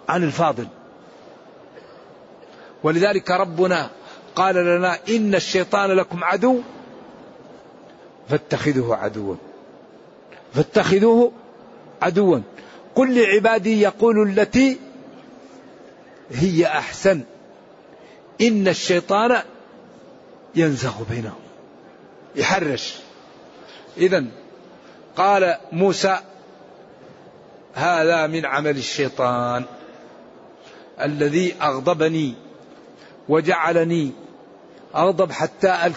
عن 0.08 0.22
الفاضل. 0.22 0.68
ولذلك 2.82 3.30
ربنا 3.30 3.90
قال 4.36 4.54
لنا 4.54 4.98
إن 5.08 5.34
الشيطان 5.34 5.90
لكم 5.90 6.24
عدو 6.24 6.60
فاتخذوه 8.28 8.96
عدوا. 8.96 9.34
فاتخذوه 10.54 11.32
عدوا. 12.02 12.40
قل 12.94 13.20
لعبادي 13.20 13.80
يقول 13.80 14.28
التي 14.28 14.78
هي 16.30 16.66
أحسن. 16.66 17.20
إن 18.40 18.68
الشيطان 18.68 19.42
ينزغ 20.56 21.02
بينهم. 21.10 21.40
يحرش. 22.36 22.94
إذا 23.96 24.24
قال 25.16 25.56
موسى 25.72 26.18
هذا 27.74 28.26
من 28.26 28.46
عمل 28.46 28.76
الشيطان 28.76 29.64
الذي 31.00 31.54
أغضبني 31.62 32.34
وجعلني 33.28 34.12
أغضب 34.94 35.32
حتى 35.32 35.92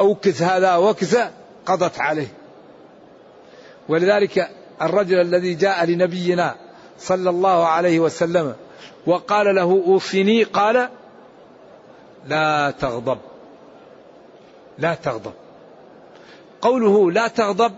أوكز 0.00 0.42
هذا 0.42 0.76
وكزة 0.76 1.30
قضت 1.66 2.00
عليه. 2.00 2.32
ولذلك 3.88 4.50
الرجل 4.82 5.20
الذي 5.20 5.54
جاء 5.54 5.84
لنبينا 5.84 6.56
صلى 6.98 7.30
الله 7.30 7.66
عليه 7.66 8.00
وسلم 8.00 8.54
وقال 9.06 9.54
له 9.54 9.82
أوصني 9.86 10.42
قال 10.42 10.88
لا 12.26 12.70
تغضب. 12.70 13.18
لا 14.78 14.94
تغضب. 14.94 15.32
قوله 16.60 17.10
لا 17.10 17.28
تغضب 17.28 17.72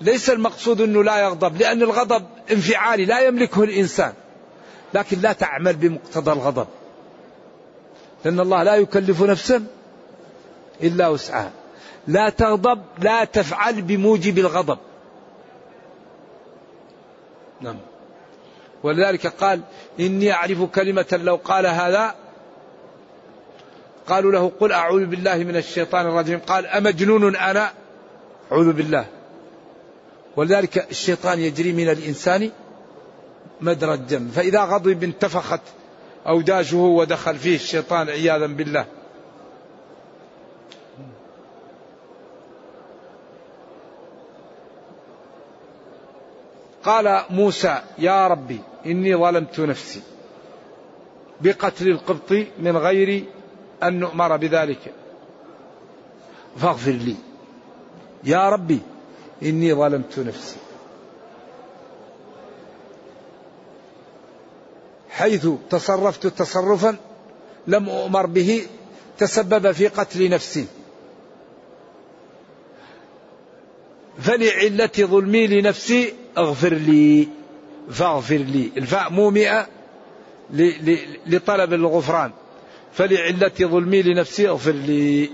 ليس 0.00 0.30
المقصود 0.30 0.80
أنه 0.80 1.04
لا 1.04 1.18
يغضب 1.18 1.56
لأن 1.56 1.82
الغضب 1.82 2.26
انفعالي 2.52 3.04
لا 3.04 3.20
يملكه 3.20 3.62
الإنسان. 3.62 4.12
لكن 4.94 5.20
لا 5.20 5.32
تعمل 5.32 5.76
بمقتضى 5.76 6.32
الغضب. 6.32 6.66
لأن 8.24 8.40
الله 8.40 8.62
لا 8.62 8.74
يكلف 8.74 9.22
نفسا 9.22 9.66
إلا 10.82 11.08
وسعها. 11.08 11.52
لا 12.08 12.28
تغضب 12.28 12.82
لا 12.98 13.24
تفعل 13.24 13.82
بموجب 13.82 14.38
الغضب. 14.38 14.78
نعم. 17.60 17.76
ولذلك 18.82 19.26
قال 19.26 19.60
إني 20.00 20.32
أعرف 20.32 20.62
كلمة 20.62 21.20
لو 21.22 21.36
قال 21.36 21.66
هذا 21.66 22.14
قالوا 24.06 24.32
له 24.32 24.52
قل 24.60 24.72
أعوذ 24.72 25.06
بالله 25.06 25.36
من 25.36 25.56
الشيطان 25.56 26.06
الرجيم. 26.06 26.38
قال 26.38 26.66
أمجنون 26.66 27.36
أنا؟ 27.36 27.70
أعوذ 28.52 28.72
بالله. 28.72 29.06
ولذلك 30.36 30.90
الشيطان 30.90 31.40
يجري 31.40 31.72
من 31.72 31.88
الإنسان 31.88 32.50
مدرى 33.60 33.94
الدم. 33.94 34.28
فإذا 34.28 34.64
غضب 34.64 35.02
انتفخت 35.02 35.60
أوداجه 36.26 36.76
ودخل 36.76 37.36
فيه 37.36 37.54
الشيطان 37.54 38.08
عياذا 38.08 38.46
بالله. 38.46 38.86
قال 46.84 47.22
موسى 47.30 47.82
يا 47.98 48.26
ربي 48.26 48.60
إني 48.86 49.16
ظلمت 49.16 49.60
نفسي 49.60 50.02
بقتل 51.40 51.88
القبط 51.88 52.32
من 52.58 52.76
غير 52.76 53.24
أن 53.82 54.00
نؤمر 54.00 54.36
بذلك. 54.36 54.94
فاغفر 56.56 56.90
لي. 56.90 57.16
يا 58.24 58.48
ربي 58.48 58.80
إني 59.42 59.74
ظلمت 59.74 60.18
نفسي. 60.18 60.56
حيث 65.10 65.48
تصرفت 65.70 66.26
تصرفا 66.26 66.96
لم 67.66 67.88
أؤمر 67.88 68.26
به 68.26 68.66
تسبب 69.18 69.72
في 69.72 69.88
قتل 69.88 70.30
نفسي. 70.30 70.66
فلعلة 74.18 74.90
ظلمي 75.00 75.46
لنفسي 75.46 76.14
اغفر 76.38 76.74
لي. 76.74 77.28
فاغفر 77.90 78.36
لي. 78.36 78.70
الفاء 78.76 79.10
مومئة 79.12 79.66
لطلب 81.26 81.72
الغفران. 81.72 82.30
فلعلة 82.96 83.52
ظلمي 83.60 84.02
لنفسي 84.02 84.48
اغفر 84.48 84.72
لي. 84.72 85.30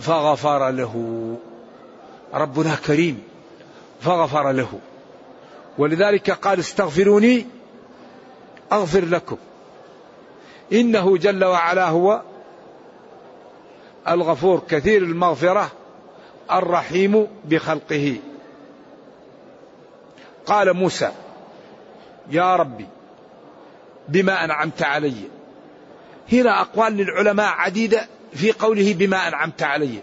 فغفر 0.00 0.70
له. 0.70 1.36
ربنا 2.34 2.74
كريم. 2.86 3.22
فغفر 4.00 4.52
له. 4.52 4.78
ولذلك 5.78 6.30
قال 6.30 6.58
استغفروني 6.58 7.46
اغفر 8.72 9.04
لكم. 9.04 9.36
إنه 10.72 11.16
جل 11.16 11.44
وعلا 11.44 11.88
هو 11.88 12.22
الغفور 14.08 14.62
كثير 14.68 15.02
المغفرة 15.02 15.70
الرحيم 16.52 17.26
بخلقه. 17.44 18.16
قال 20.46 20.74
موسى 20.74 21.12
يا 22.30 22.56
ربي 22.56 22.86
بما 24.08 24.44
أنعمت 24.44 24.82
علي 24.82 25.33
هنا 26.32 26.60
أقوال 26.60 26.92
للعلماء 26.92 27.52
عديدة 27.52 28.08
في 28.32 28.52
قوله 28.52 28.94
بما 28.94 29.28
أنعمت 29.28 29.62
علي. 29.62 29.98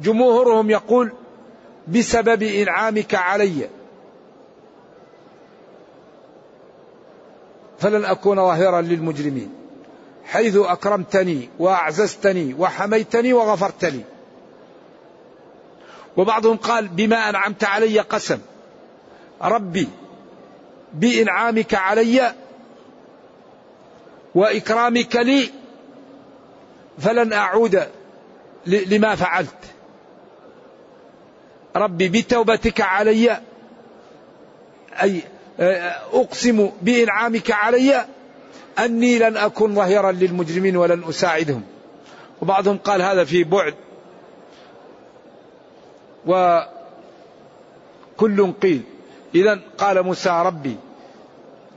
جمهورهم 0.00 0.70
يقول 0.70 1.12
بسبب 1.88 2.42
إنعامك 2.42 3.14
علي. 3.14 3.68
فلن 7.78 8.04
أكون 8.04 8.36
ظاهرا 8.36 8.80
للمجرمين. 8.80 9.54
حيث 10.24 10.56
أكرمتني 10.56 11.48
وأعززتني 11.58 12.54
وحميتني 12.54 13.32
وغفرت 13.32 13.84
لي 13.84 14.04
وبعضهم 16.16 16.56
قال 16.56 16.88
بما 16.88 17.28
أنعمت 17.28 17.64
علي 17.64 17.98
قسم. 18.00 18.38
ربي 19.42 19.88
بإنعامك 20.94 21.74
علي 21.74 22.34
وإكرامك 24.34 25.16
لي 25.16 25.50
فلن 26.98 27.32
أعود 27.32 27.86
لما 28.66 29.14
فعلت. 29.14 29.54
ربي 31.76 32.08
بتوبتك 32.08 32.80
علي 32.80 33.40
أي 35.02 35.22
أقسم 36.12 36.70
بإنعامك 36.82 37.50
علي 37.50 38.06
أني 38.78 39.18
لن 39.18 39.36
أكون 39.36 39.74
ظهيرا 39.74 40.12
للمجرمين 40.12 40.76
ولن 40.76 41.04
أساعدهم. 41.08 41.62
وبعضهم 42.42 42.78
قال 42.78 43.02
هذا 43.02 43.24
في 43.24 43.44
بعد. 43.44 43.74
وكل 46.26 46.72
قيل. 48.52 48.82
إذا 49.34 49.60
قال 49.78 50.02
موسى 50.02 50.30
ربي 50.30 50.76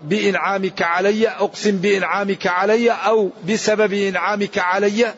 بإنعامك 0.03 0.81
علي 0.81 1.27
أقسم 1.29 1.77
بإنعامك 1.77 2.47
علي 2.47 2.91
أو 2.91 3.29
بسبب 3.49 3.93
إنعامك 3.93 4.57
علي 4.57 5.13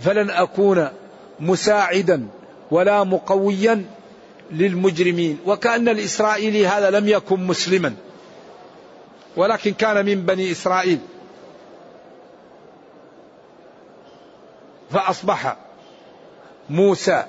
فلن 0.00 0.30
أكون 0.30 0.88
مساعدا 1.40 2.28
ولا 2.70 3.04
مقويا 3.04 3.84
للمجرمين. 4.50 5.38
وكأن 5.46 5.88
الإسرائيلي 5.88 6.66
هذا 6.66 6.90
لم 6.90 7.08
يكن 7.08 7.46
مسلما 7.46 7.94
ولكن 9.36 9.72
كان 9.72 10.06
من 10.06 10.22
بني 10.26 10.52
إسرائيل. 10.52 10.98
فأصبح 14.90 15.56
موسى 16.70 17.24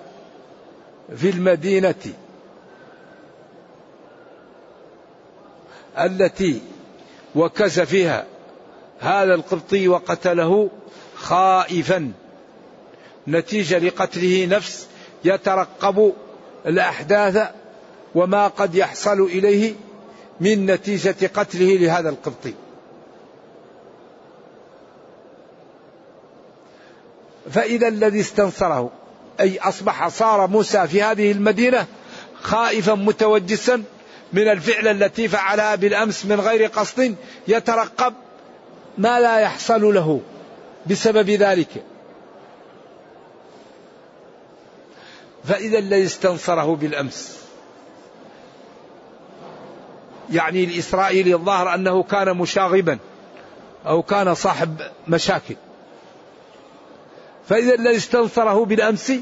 في 1.17 1.29
المدينة 1.29 1.95
التي 5.99 6.61
وكز 7.35 7.79
فيها 7.79 8.25
هذا 8.99 9.33
القبطي 9.33 9.87
وقتله 9.87 10.69
خائفا. 11.15 12.11
نتيجة 13.27 13.79
لقتله 13.79 14.45
نفس 14.45 14.87
يترقب 15.23 16.13
الأحداث 16.65 17.49
وما 18.15 18.47
قد 18.47 18.75
يحصل 18.75 19.21
إليه 19.21 19.73
من 20.41 20.65
نتيجة 20.65 21.31
قتله 21.33 21.77
لهذا 21.77 22.09
القبطي. 22.09 22.53
فإذا 27.51 27.87
الذي 27.87 28.19
استنصره 28.19 28.91
أي 29.39 29.59
أصبح 29.59 30.07
صار 30.07 30.47
موسى 30.47 30.87
في 30.87 31.03
هذه 31.03 31.31
المدينة 31.31 31.85
خائفا 32.41 32.93
متوجسا 32.93 33.83
من 34.33 34.47
الفعل 34.47 34.87
التي 34.87 35.27
فعلها 35.27 35.75
بالأمس 35.75 36.25
من 36.25 36.39
غير 36.39 36.65
قصد 36.65 37.15
يترقب 37.47 38.13
ما 38.97 39.19
لا 39.19 39.39
يحصل 39.39 39.93
له 39.93 40.21
بسبب 40.87 41.29
ذلك. 41.29 41.83
فإذا 45.43 45.79
الذي 45.79 46.05
استنصره 46.05 46.75
بالأمس 46.75 47.37
يعني 50.31 50.63
الإسرائيلي 50.63 51.33
الظاهر 51.33 51.75
أنه 51.75 52.03
كان 52.03 52.37
مشاغبا 52.37 52.97
أو 53.85 54.03
كان 54.03 54.33
صاحب 54.33 54.81
مشاكل. 55.07 55.55
فإذا 57.49 57.73
الذي 57.73 57.97
استنصره 57.97 58.65
بالأمس 58.65 59.13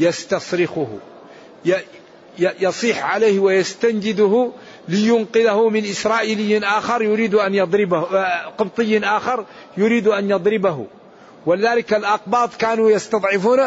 يستصرخه 0.00 0.98
يصيح 2.40 3.04
عليه 3.04 3.38
ويستنجده 3.38 4.50
لينقذه 4.88 5.68
من 5.68 5.84
إسرائيلي 5.84 6.58
آخر 6.58 7.02
يريد 7.02 7.34
أن 7.34 7.54
يضربه 7.54 8.00
قبطي 8.58 8.98
آخر 8.98 9.44
يريد 9.76 10.08
أن 10.08 10.30
يضربه. 10.30 10.86
ولذلك 11.46 11.94
الأقباط 11.94 12.54
كانوا 12.54 12.90
يستضعفون 12.90 13.60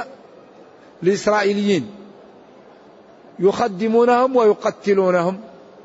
الإسرائيليين 1.03 1.91
يخدمونهم 3.39 4.35
ويقتلونهم 4.35 5.39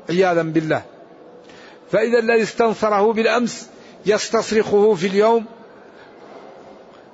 عياذا 0.09 0.41
بالله. 0.41 0.81
فإذا 1.91 2.19
الذي 2.19 2.43
استنصره 2.43 3.13
بالأمس 3.13 3.69
يستصرخه 4.05 4.93
في 4.93 5.07
اليوم 5.07 5.45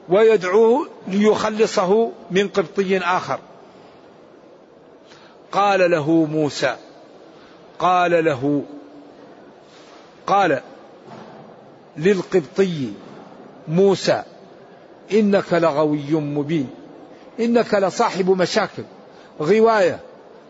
ويدعوه 0.09 0.88
ليخلصه 1.07 2.11
من 2.31 2.47
قبطي 2.47 2.97
آخر. 2.97 3.39
قال 5.51 5.91
له 5.91 6.12
موسى 6.12 6.75
قال 7.79 8.25
له 8.25 8.63
قال 10.27 10.62
للقبطي 11.97 12.93
موسى 13.67 14.23
إنك 15.12 15.53
لغوي 15.53 16.13
مبين 16.13 16.69
إنك 17.39 17.73
لصاحب 17.73 18.29
مشاكل 18.29 18.84
غواية 19.41 19.99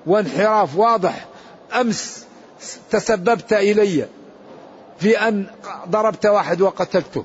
وانحراف 0.06 0.78
واضح 0.78 1.28
أمس 1.82 2.26
تسببت 2.92 3.54
إلي 3.54 4.08
في 5.00 5.20
أن 5.28 5.46
ضربت 5.90 6.26
واحد 6.26 6.62
وقتلته 6.62 7.24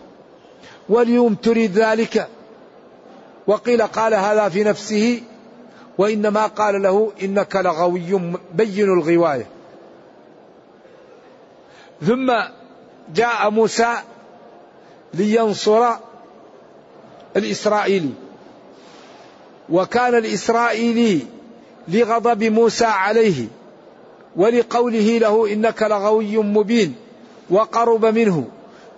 واليوم 0.88 1.34
تريد 1.34 1.78
ذلك؟ 1.78 2.28
وقيل 3.46 3.82
قال 3.82 4.14
هذا 4.14 4.48
في 4.48 4.64
نفسه 4.64 5.22
وإنما 6.00 6.46
قال 6.46 6.82
له 6.82 7.12
إنك 7.22 7.56
لغوي 7.56 8.32
بين 8.54 8.84
الغواية. 8.84 9.46
ثم 12.06 12.32
جاء 13.14 13.50
موسى 13.50 13.94
لينصر 15.14 15.90
الإسرائيلي. 17.36 18.10
وكان 19.70 20.14
الإسرائيلي 20.14 21.20
لغضب 21.88 22.44
موسى 22.44 22.84
عليه 22.84 23.46
ولقوله 24.36 25.18
له 25.18 25.52
إنك 25.52 25.82
لغوي 25.82 26.36
مبين 26.36 26.94
وقرب 27.50 28.04
منه. 28.04 28.48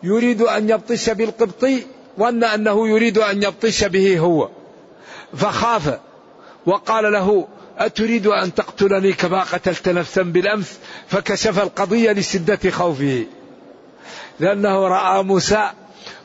يريد 0.02 0.42
أن 0.42 0.70
يبطش 0.70 1.10
بالقبطي 1.10 1.82
ظن 2.18 2.44
أنه 2.44 2.88
يريد 2.88 3.18
أن 3.18 3.42
يبطش 3.42 3.84
به 3.84 4.18
هو. 4.18 4.48
فخاف. 5.36 5.98
وقال 6.66 7.12
له 7.12 7.48
أتريد 7.78 8.26
أن 8.26 8.54
تقتلني 8.54 9.12
كما 9.12 9.42
قتلت 9.42 9.88
نفسا 9.88 10.22
بالأمس 10.22 10.78
فكشف 11.08 11.62
القضية 11.62 12.12
لشدة 12.12 12.70
خوفه. 12.70 13.26
لأنه 14.40 14.88
رأى 14.88 15.22
موسى 15.22 15.70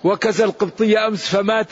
وكز 0.04 0.42
القبطي 0.42 0.98
أمس 0.98 1.36
فمات. 1.36 1.72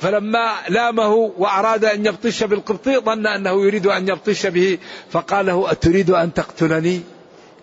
فلما 0.00 0.52
لامه 0.68 1.12
وأراد 1.14 1.84
أن 1.84 2.06
يبطش 2.06 2.42
بالقبطي 2.42 2.98
ظن 2.98 3.26
أنه 3.26 3.64
يريد 3.66 3.86
أن 3.86 4.08
يبطش 4.08 4.46
به. 4.46 4.78
فقال 5.10 5.46
له 5.46 5.70
أتريد 5.70 6.10
أن 6.10 6.34
تقتلني 6.34 7.00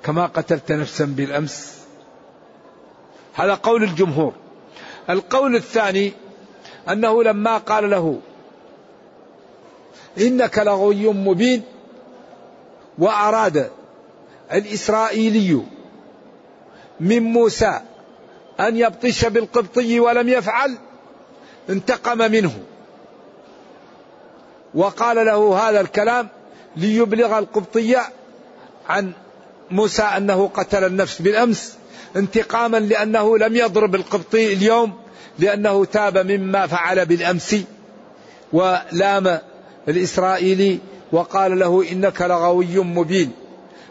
كما 0.04 0.26
قتلت 0.26 0.72
نفسا 0.72 1.06
بالأمس. 1.06 1.78
هذا 3.34 3.54
قول 3.54 3.84
الجمهور. 3.84 4.34
القول 5.10 5.56
الثاني 5.56 6.14
أنه 6.90 7.24
لما 7.24 7.58
قال 7.58 7.90
له 7.90 8.22
إنك 10.17 10.58
لغوي 10.58 11.08
مبين 11.08 11.63
وأراد 13.00 13.69
الإسرائيلي 14.54 15.62
من 17.00 17.24
موسى 17.24 17.82
أن 18.60 18.78
يبطش 18.78 19.26
بالقبطي 19.26 20.00
ولم 20.00 20.30
يفعل 20.30 20.78
انتقم 21.69 22.17
منه. 22.17 22.54
وقال 24.74 25.26
له 25.26 25.69
هذا 25.69 25.82
الكلام 25.82 26.28
ليبلغ 26.76 27.39
القبطية 27.39 28.02
عن 28.89 29.12
موسى 29.71 30.04
أنه 30.04 30.47
قتل 30.47 30.84
النفس 30.84 31.21
بالأمس 31.21 31.76
انتقاما 32.15 32.78
لأنه 32.78 33.38
لم 33.38 33.56
يضرب 33.56 33.95
القبطي 33.95 34.54
اليوم 34.54 34.93
لأنه 35.39 35.86
تاب 35.86 36.32
مما 36.32 36.67
فعل 36.67 37.06
بالأمس 37.06 37.56
ولام 38.54 39.39
الإسرائيلي 39.88 40.80
وقال 41.12 41.60
له 41.60 41.91
إنك 41.91 42.22
لغوي 42.22 42.80
مبين. 42.80 43.32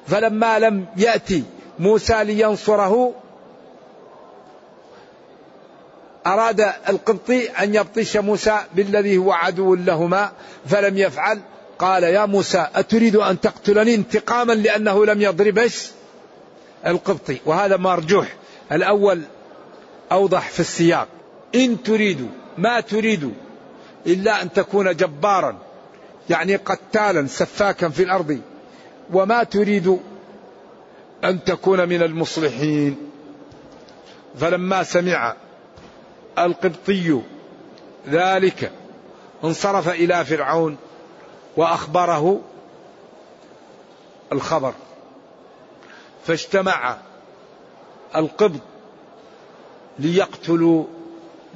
فلما 0.07 0.59
لم 0.59 0.87
يأتي 0.97 1.43
موسى 1.79 2.25
لينصره 2.25 3.13
أراد 6.27 6.61
القبطي 6.89 7.49
أن 7.49 7.75
يبطش 7.75 8.17
موسى 8.17 8.59
بالذي 8.75 9.19
هو 9.19 9.33
عدو 9.33 9.75
لهما 9.75 10.33
فلم 10.67 10.99
يفعل. 10.99 11.41
قال 11.79 12.03
يا 12.03 12.27
موسى 12.27 12.67
أتريد 12.75 13.17
أن 13.17 13.41
تقتلني 13.41 13.95
انتقاما 13.95 14.53
لأنه 14.53 15.07
لم 15.07 15.23
يضربش؟ 15.23 15.91
القبطي. 16.87 17.39
وهذا 17.47 17.77
مرجوح. 17.77 18.37
الأول 18.73 19.23
أوضح 20.13 20.49
في 20.49 20.61
السياق. 20.61 21.09
إن 21.55 21.83
تريد 21.83 22.31
ما 22.59 22.81
تريد 22.81 23.35
إلا 24.07 24.43
أن 24.43 24.53
تكون 24.53 24.97
جبارا. 24.97 25.59
يعني 26.31 26.57
قتالا 26.57 27.27
سفاكا 27.27 27.89
في 27.89 28.03
الأرض. 28.03 28.41
وما 29.13 29.43
تريد 29.43 29.99
أن 31.25 31.45
تكون 31.45 31.89
من 31.89 32.03
المصلحين. 32.03 32.97
فلما 34.39 34.83
سمع 34.83 35.35
القبطي 36.39 37.21
ذلك 38.09 38.73
انصرف 39.45 39.89
إلى 39.89 40.25
فرعون 40.25 40.77
وأخبره 41.57 42.41
الخبر. 44.33 44.75
فاجتمع 46.27 46.97
القبط 48.17 48.61
ليقتلوا 49.99 50.85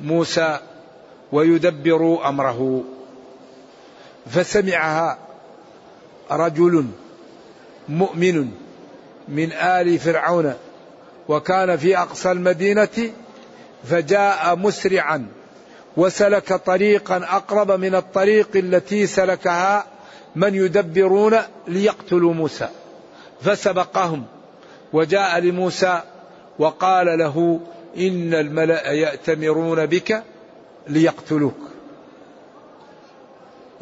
موسى 0.02 0.58
ويدبروا 1.32 2.28
أمره. 2.28 2.84
فسمعها 4.26 5.18
رجل 6.30 6.86
مؤمن 7.88 8.50
من 9.28 9.52
آل 9.52 9.98
فرعون 9.98 10.54
وكان 11.28 11.76
في 11.76 11.98
أقصى 11.98 12.32
المدينة 12.32 13.10
فجاء 13.84 14.56
مسرعا 14.56 15.26
وسلك 15.96 16.52
طريقا 16.52 17.16
أقرب 17.16 17.72
من 17.72 17.94
الطريق 17.94 18.48
التي 18.54 19.06
سلكها 19.06 19.84
من 20.36 20.54
يدبرون 20.54 21.38
ليقتلوا 21.68 22.34
موسى. 22.34 22.68
فسبقهم 23.42 24.24
وجاء 24.92 25.38
لموسى 25.38 26.00
وقال 26.58 27.18
له 27.18 27.60
إن 27.96 28.34
الملأ 28.34 28.92
يأتمرون 28.92 29.86
بك 29.86 30.22
ليقتلوك. 30.88 31.73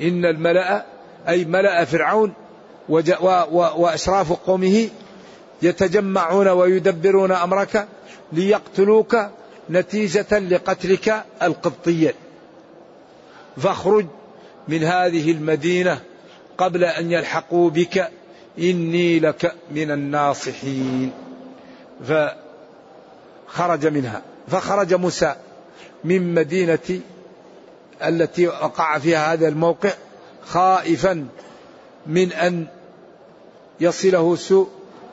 إن 0.00 0.24
الملأ 0.24 0.84
أي 1.28 1.44
ملأ 1.44 1.84
فرعون 1.84 2.32
وأشراف 2.88 4.32
قومه 4.32 4.88
يتجمعون 5.62 6.48
ويدبرون 6.48 7.32
أمرك 7.32 7.88
ليقتلوك 8.32 9.16
نتيجة 9.70 10.38
لقتلك 10.38 11.24
القبطية. 11.42 12.14
فاخرج 13.56 14.06
من 14.68 14.84
هذه 14.84 15.30
المدينة 15.30 16.00
قبل 16.58 16.84
أن 16.84 17.12
يلحقوا 17.12 17.70
بك 17.70 18.08
إني 18.58 19.20
لك 19.20 19.54
من 19.70 19.90
الناصحين. 19.90 21.12
فخرج 22.04 23.86
منها. 23.86 24.22
فخرج 24.48 24.94
موسى 24.94 25.34
من 26.04 26.34
مدينة 26.34 27.00
التي 28.08 28.46
وقع 28.46 28.98
فيها 28.98 29.32
هذا 29.32 29.48
الموقع 29.48 29.90
خائفا 30.46 31.26
من 32.06 32.32
أن 32.32 32.66
يصله 33.80 34.36
سوء 34.36 34.68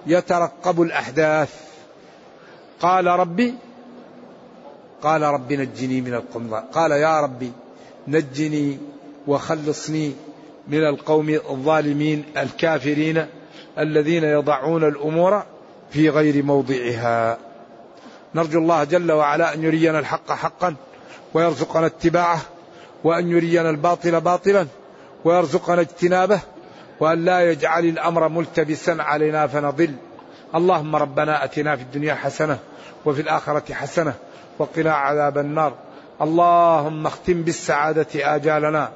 يترقب 0.07 0.81
الأحداث. 0.81 1.53
قال 2.79 3.07
ربي 3.07 3.55
قال 5.01 5.21
رب 5.21 5.53
نجني 5.53 6.01
من 6.01 6.13
القوم 6.13 6.55
قال 6.55 6.91
يا 6.91 7.21
ربي 7.21 7.51
نجني 8.07 8.77
وخلصني 9.27 10.13
من 10.67 10.87
القوم 10.87 11.29
الظالمين 11.29 12.23
الكافرين 12.37 13.25
الذين 13.79 14.23
يضعون 14.23 14.83
الأمور 14.83 15.43
في 15.91 16.09
غير 16.09 16.43
موضعها. 16.43 17.37
نرجو 18.35 18.59
الله 18.59 18.83
جل 18.83 19.11
وعلا 19.11 19.53
أن 19.53 19.63
يرينا 19.63 19.99
الحق 19.99 20.31
حقا 20.31 20.75
ويرزقنا 21.33 21.85
اتباعه 21.85 22.41
وأن 23.03 23.29
يرينا 23.29 23.69
الباطل 23.69 24.21
باطلا 24.21 24.67
ويرزقنا 25.25 25.81
اجتنابه 25.81 26.39
وأن 26.99 27.25
لا 27.25 27.51
يجعل 27.51 27.85
الأمر 27.85 28.27
ملتبسا 28.29 28.97
علينا 28.99 29.47
فنضل. 29.47 29.93
اللهم 30.55 30.95
ربنا 30.95 31.43
آتنا 31.43 31.75
في 31.75 31.81
الدنيا 31.81 32.15
حسنة 32.15 32.59
وفي 33.05 33.21
الآخرة 33.21 33.73
حسنة 33.73 34.13
وقنا 34.59 34.93
عذاب 34.93 35.37
النار. 35.37 35.73
اللهم 36.21 37.05
اختم 37.05 37.41
بالسعادة 37.41 38.35
آجالنا 38.35 38.89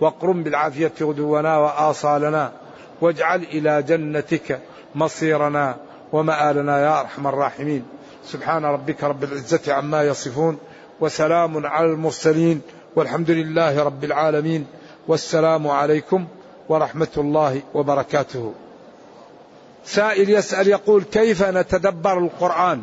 واقرم 0.00 0.42
بالعافية 0.42 0.92
غدونا 1.00 1.56
وآصالنا 1.58 2.52
واجعل 3.00 3.42
إلى 3.42 3.82
جنتك 3.82 4.60
مصيرنا 4.94 5.76
ومآلنا 6.12 6.80
يا 6.80 7.00
أرحم 7.00 7.26
الراحمين. 7.26 7.84
سبحان 8.24 8.64
ربك 8.64 9.04
رب 9.04 9.24
العزة 9.24 9.72
عما 9.72 10.02
يصفون 10.02 10.58
وسلام 11.00 11.66
على 11.66 11.86
المرسلين. 11.86 12.62
والحمد 12.98 13.30
لله 13.30 13.82
رب 13.82 14.04
العالمين 14.04 14.66
والسلام 15.08 15.68
عليكم 15.68 16.26
ورحمة 16.68 17.14
الله 17.16 17.62
وبركاته. 17.74 18.52
سائل 19.84 20.30
يسأل 20.30 20.68
يقول 20.68 21.02
كيف 21.02 21.42
نتدبر 21.42 22.18
القرآن؟ 22.18 22.82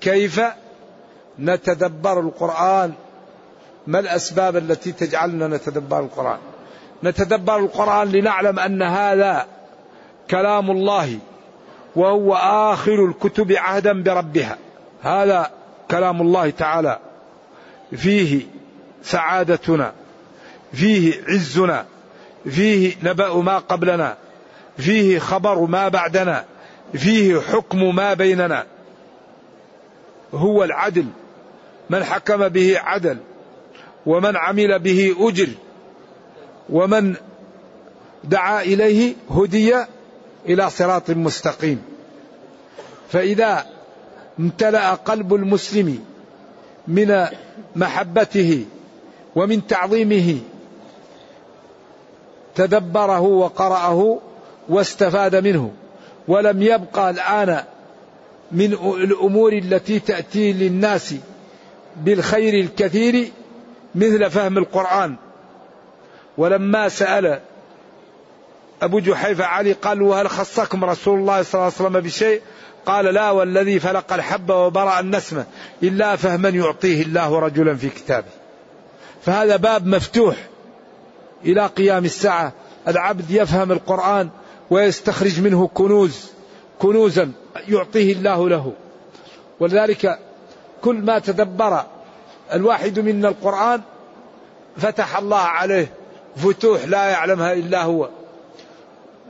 كيف 0.00 0.40
نتدبر 1.38 2.20
القرآن؟ 2.20 2.92
ما 3.86 3.98
الأسباب 3.98 4.56
التي 4.56 4.92
تجعلنا 4.92 5.46
نتدبر 5.46 6.00
القرآن؟ 6.00 6.38
نتدبر 7.04 7.56
القرآن 7.58 8.08
لنعلم 8.08 8.58
أن 8.58 8.82
هذا 8.82 9.46
كلام 10.30 10.70
الله 10.70 11.18
وهو 11.96 12.34
آخر 12.72 13.04
الكتب 13.04 13.52
عهدا 13.52 14.02
بربها. 14.02 14.58
هذا 15.02 15.50
كلام 15.90 16.20
الله 16.20 16.50
تعالى. 16.50 16.98
فيه 17.92 18.40
سعادتنا 19.02 19.92
فيه 20.72 21.22
عزنا 21.28 21.86
فيه 22.50 22.94
نبأ 23.02 23.34
ما 23.34 23.58
قبلنا 23.58 24.16
فيه 24.78 25.18
خبر 25.18 25.60
ما 25.60 25.88
بعدنا 25.88 26.44
فيه 26.94 27.40
حكم 27.40 27.96
ما 27.96 28.14
بيننا. 28.14 28.66
هو 30.34 30.64
العدل 30.64 31.06
من 31.90 32.04
حكم 32.04 32.48
به 32.48 32.78
عدل 32.78 33.18
ومن 34.06 34.36
عمل 34.36 34.78
به 34.78 35.16
أجر 35.18 35.48
ومن 36.70 37.14
دعا 38.24 38.62
إليه 38.62 39.14
هدي 39.30 39.74
إلى 40.46 40.70
صراط 40.70 41.10
مستقيم. 41.10 41.82
فإذا 43.08 43.66
امتلأ 44.40 44.94
قلب 44.94 45.34
المسلم 45.34 46.04
من 46.88 47.26
محبته 47.76 48.64
ومن 49.36 49.66
تعظيمه. 49.66 50.38
تدبره 52.54 53.20
وقرأه 53.20 54.18
واستفاد 54.68 55.36
منه. 55.36 55.72
ولم 56.28 56.62
يبقى 56.62 57.10
الآن 57.10 57.64
من 58.52 58.72
الأمور 58.72 59.52
التي 59.52 59.98
تأتي 59.98 60.52
للناس 60.52 61.14
بالخير 61.96 62.54
الكثير 62.54 63.28
مثل 63.94 64.30
فهم 64.30 64.58
القرآن. 64.58 65.16
ولما 66.38 66.88
سأل 66.88 67.40
أبو 68.82 68.98
جحيفة 68.98 69.44
علي 69.44 69.72
قال 69.72 70.02
وهل 70.02 70.30
خصكم 70.30 70.84
رسول 70.84 71.18
الله 71.18 71.42
صلى 71.42 71.54
الله 71.54 71.72
عليه 71.78 71.88
وسلم 71.88 72.00
بشيء؟ 72.00 72.40
قال 72.86 73.04
لا 73.04 73.30
والذي 73.30 73.80
فلق 73.80 74.12
الحب 74.12 74.50
وبرأ 74.50 75.00
النسمة 75.00 75.46
إلا 75.82 76.16
فهما 76.16 76.48
يعطيه 76.48 77.02
الله 77.02 77.38
رجلا 77.38 77.74
في 77.74 77.88
كتابه. 77.88 78.28
فهذا 79.22 79.56
باب 79.56 79.86
مفتوح 79.86 80.36
إلى 81.44 81.66
قيام 81.66 82.04
الساعة. 82.04 82.52
العبد 82.88 83.30
يفهم 83.30 83.72
القرآن 83.72 84.28
ويستخرج 84.70 85.40
منه 85.40 85.70
كنوز 85.74 86.30
كنوزا 86.78 87.32
يعطيه 87.68 88.12
الله 88.12 88.48
له. 88.48 88.72
ولذلك 89.60 90.18
كل 90.82 90.96
ما 90.96 91.18
تدبر 91.18 91.82
الواحد 92.52 92.98
منا 92.98 93.28
القرآن 93.28 93.80
فتح 94.76 95.18
الله 95.18 95.36
عليه 95.36 95.90
فتوح 96.36 96.84
لا 96.84 97.04
يعلمها 97.04 97.52
إلا 97.52 97.82
هو. 97.82 98.08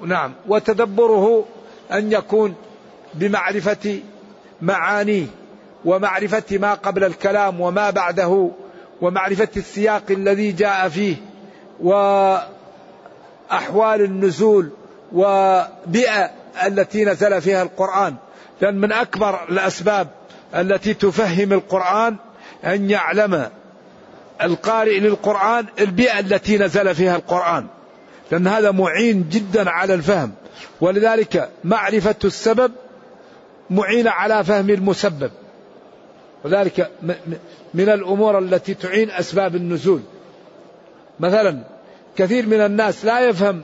نعم. 0.02 0.32
وتدبره 0.48 1.44
أن 1.92 2.12
يكون 2.12 2.54
بمعرفة 3.14 4.00
معانيه 4.62 5.26
ومعرفة 5.84 6.58
ما 6.58 6.74
قبل 6.74 7.04
الكلام 7.04 7.60
وما 7.60 7.90
بعده 7.90 8.50
ومعرفة 9.00 9.48
السياق 9.56 10.02
الذي 10.10 10.52
جاء 10.52 10.88
فيه 10.88 11.16
وأحوال 11.80 12.50
النزول 14.00 14.70
وبيئة 15.12 16.30
التي 16.66 17.04
نزل 17.04 17.40
فيها 17.40 17.62
القرآن. 17.62 18.14
لأن 18.60 18.74
من 18.80 18.92
أكبر 18.92 19.48
الأسباب 19.48 20.08
التي 20.54 20.94
تفهم 20.94 21.52
القرآن 21.52 22.16
أن 22.64 22.90
يعلم 22.90 23.50
القارئ 24.42 25.00
للقرآن 25.00 25.66
البيئة 25.78 26.18
التي 26.18 26.58
نزل 26.58 26.94
فيها 26.94 27.16
القرآن. 27.16 27.66
لأن 28.30 28.46
هذا 28.46 28.70
معين 28.70 29.28
جدا 29.28 29.70
على 29.70 29.94
الفهم. 29.94 30.32
ولذلك 30.80 31.50
معرفة 31.64 32.14
السبب 32.24 32.72
معينة 33.70 34.10
على 34.10 34.44
فهم 34.44 34.70
المسبب. 34.70 35.30
وذلك 36.44 36.90
من 37.74 37.88
الأمور 37.88 38.38
التي 38.38 38.74
تعين 38.74 39.10
أسباب 39.10 39.56
النزول. 39.56 40.00
مثلا 41.20 41.62
كثير 42.16 42.46
من 42.46 42.60
الناس 42.60 43.04
لا 43.04 43.20
يفهم 43.20 43.62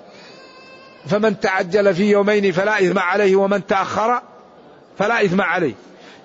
فمن 1.07 1.41
تعجل 1.41 1.95
في 1.95 2.11
يومين 2.11 2.53
فلا 2.53 2.79
إثم 2.79 2.99
عليه 2.99 3.37
ومن 3.37 3.67
تأخر 3.67 4.23
فلا 4.99 5.25
إثم 5.25 5.41
عليه. 5.41 5.75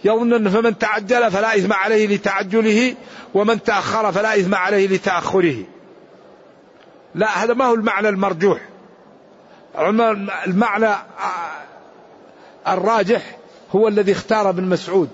يظن 0.04 0.34
أن 0.34 0.50
فمن 0.50 0.78
تعجل 0.78 1.32
فلا 1.32 1.56
إثم 1.56 1.74
عليه 1.74 2.08
لتعجله 2.08 2.96
ومن 3.34 3.64
تأخر 3.64 4.12
فلا 4.12 4.36
إثم 4.40 4.56
عليه 4.56 4.88
لتأخره. 4.88 5.64
لا 7.18 7.44
هذا 7.44 7.54
ما 7.54 7.66
هو 7.66 7.74
المعنى 7.74 8.10
المرجوح. 8.10 8.62
المعنى 10.48 10.96
الراجح 12.68 13.38
هو 13.76 13.88
الذي 13.88 14.12
اختار 14.12 14.50
ابن 14.50 14.64
مسعود. 14.64 15.10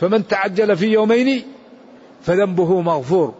فمن 0.00 0.28
تعجل 0.28 0.76
في 0.76 0.86
يومين 0.86 1.44
فذنبه 2.22 2.80
مغفور 2.80 3.34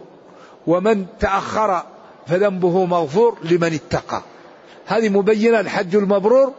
ومن 0.67 1.05
تأخر 1.19 1.83
فذنبه 2.27 2.85
مغفور 2.85 3.37
لمن 3.43 3.73
اتقى. 3.73 4.21
هذه 4.85 5.09
مبينة 5.09 5.59
الحج 5.59 5.95
المبرور 5.95 6.53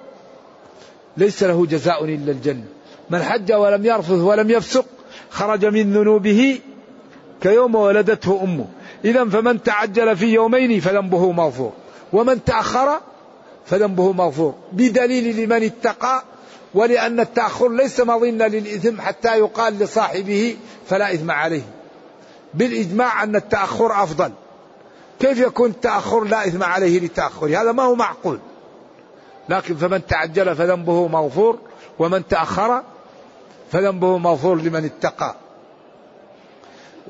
ليس 1.16 1.42
له 1.42 1.66
جزاء 1.66 2.04
إلا 2.04 2.32
الجنة. 2.32 2.64
من 3.10 3.22
حج 3.22 3.52
ولم 3.52 3.86
يرفث 3.86 4.10
ولم 4.10 4.50
يفسق 4.50 4.84
خرج 5.30 5.66
من 5.66 5.92
ذنوبه 5.92 6.60
كيوم 7.40 7.74
ولدته 7.74 8.40
أمه. 8.44 8.66
إذا 9.04 9.24
فمن 9.24 9.62
تعجل 9.62 10.16
في 10.16 10.26
يومين 10.26 10.80
فذنبه 10.80 11.32
مغفور 11.32 11.72
ومن 12.12 12.44
تأخر 12.44 13.00
فذنبه 13.66 14.12
مغفور 14.12 14.54
بدليل 14.72 15.36
لمن 15.36 15.62
اتقى 15.62 16.22
ولأن 16.74 17.20
التأخر 17.20 17.68
ليس 17.68 18.00
مظنة 18.00 18.46
للإثم 18.46 19.00
حتى 19.00 19.38
يقال 19.38 19.78
لصاحبه 19.78 20.56
فلا 20.86 21.14
إثم 21.14 21.30
عليه. 21.30 21.62
بالإجماع 22.54 23.22
أن 23.22 23.36
التأخر 23.36 24.02
أفضل. 24.02 24.32
كيف 25.20 25.38
يكون 25.38 25.70
التأخر 25.70 26.24
لا 26.24 26.46
إثم 26.46 26.62
عليه 26.62 27.00
لتأخره؟ 27.00 27.62
هذا 27.62 27.72
ما 27.72 27.82
هو 27.82 27.94
معقول. 27.94 28.38
لكن 29.48 29.76
فمن 29.76 30.06
تعجل 30.06 30.56
فذنبه 30.56 31.08
مغفور 31.08 31.58
ومن 31.98 32.28
تأخر 32.28 32.82
فذنبه 33.72 34.18
مغفور 34.18 34.56
لمن 34.56 34.84
اتقى. 34.84 35.34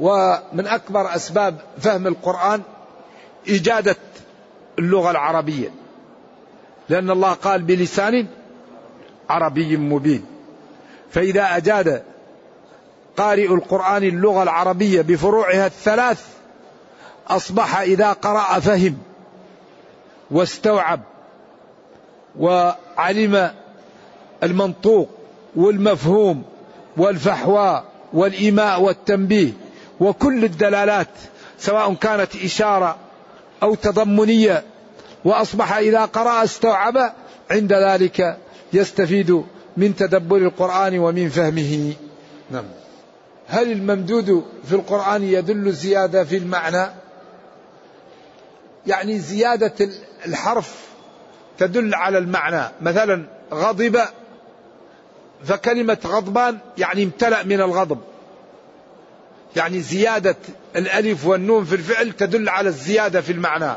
ومن 0.01 0.67
أكبر 0.67 1.15
أسباب 1.15 1.59
فهم 1.79 2.07
القرآن 2.07 2.63
إجادة 3.49 3.97
اللغة 4.79 5.11
العربية. 5.11 5.71
لأن 6.89 7.11
الله 7.11 7.33
قال 7.33 7.63
بلسان 7.63 8.27
عربي 9.31 9.77
مبين. 9.77 10.25
فإذا 11.11 11.57
أجاد 11.57 12.03
قارئ 13.17 13.47
القرآن 13.55 14.03
اللغة 14.03 14.43
العربية 14.43 15.03
بفروعها 15.03 15.67
الثلاث 15.67 16.27
أصبح 17.29 17.79
إذا 17.81 18.13
قرأ 18.13 18.61
فهم 18.61 18.99
واستوعب 20.31 21.01
وعلم 22.39 23.51
المنطوق 24.43 25.09
والمفهوم 25.57 26.43
والفحوى 26.97 27.85
والإيماء 28.13 28.83
والتنبيه 28.83 29.53
وكل 30.01 30.45
الدلالات 30.45 31.09
سواء 31.59 31.95
كانت 31.95 32.37
إشارة 32.45 32.97
أو 33.63 33.75
تضمنية 33.75 34.65
وأصبح 35.25 35.77
إذا 35.77 36.05
قرأ 36.05 36.45
استوعب 36.45 37.13
عند 37.51 37.73
ذلك 37.73 38.37
يستفيد 38.73 39.45
من 39.77 39.97
تدبر 39.97 40.37
القرآن 40.37 40.99
ومن 40.99 41.29
فهمه. 41.29 41.93
نعم. 42.51 42.65
هل 43.47 43.73
الممدود 43.73 44.45
في 44.65 44.75
القرآن 44.75 45.23
يدل 45.23 45.73
زيادة 45.73 46.25
في 46.25 46.37
المعنى؟ 46.37 46.87
يعني 48.87 49.19
زيادة 49.19 49.89
الحرف 50.27 50.75
تدل 51.59 51.95
على 51.95 52.19
المعنى. 52.19 52.73
مثلا 52.83 53.25
غضب 53.53 54.01
فكلمة 55.45 55.99
غضبان 56.07 56.59
يعني 56.79 57.03
امتلأ 57.03 57.43
من 57.43 57.61
الغضب. 57.61 57.99
يعني 59.57 59.81
زيادة 59.81 60.37
الألف 60.77 61.27
والنون 61.27 61.65
في 61.65 61.75
الفعل 61.75 62.13
تدل 62.13 62.49
على 62.49 62.69
الزيادة 62.69 63.21
في 63.21 63.33
المعنى. 63.33 63.73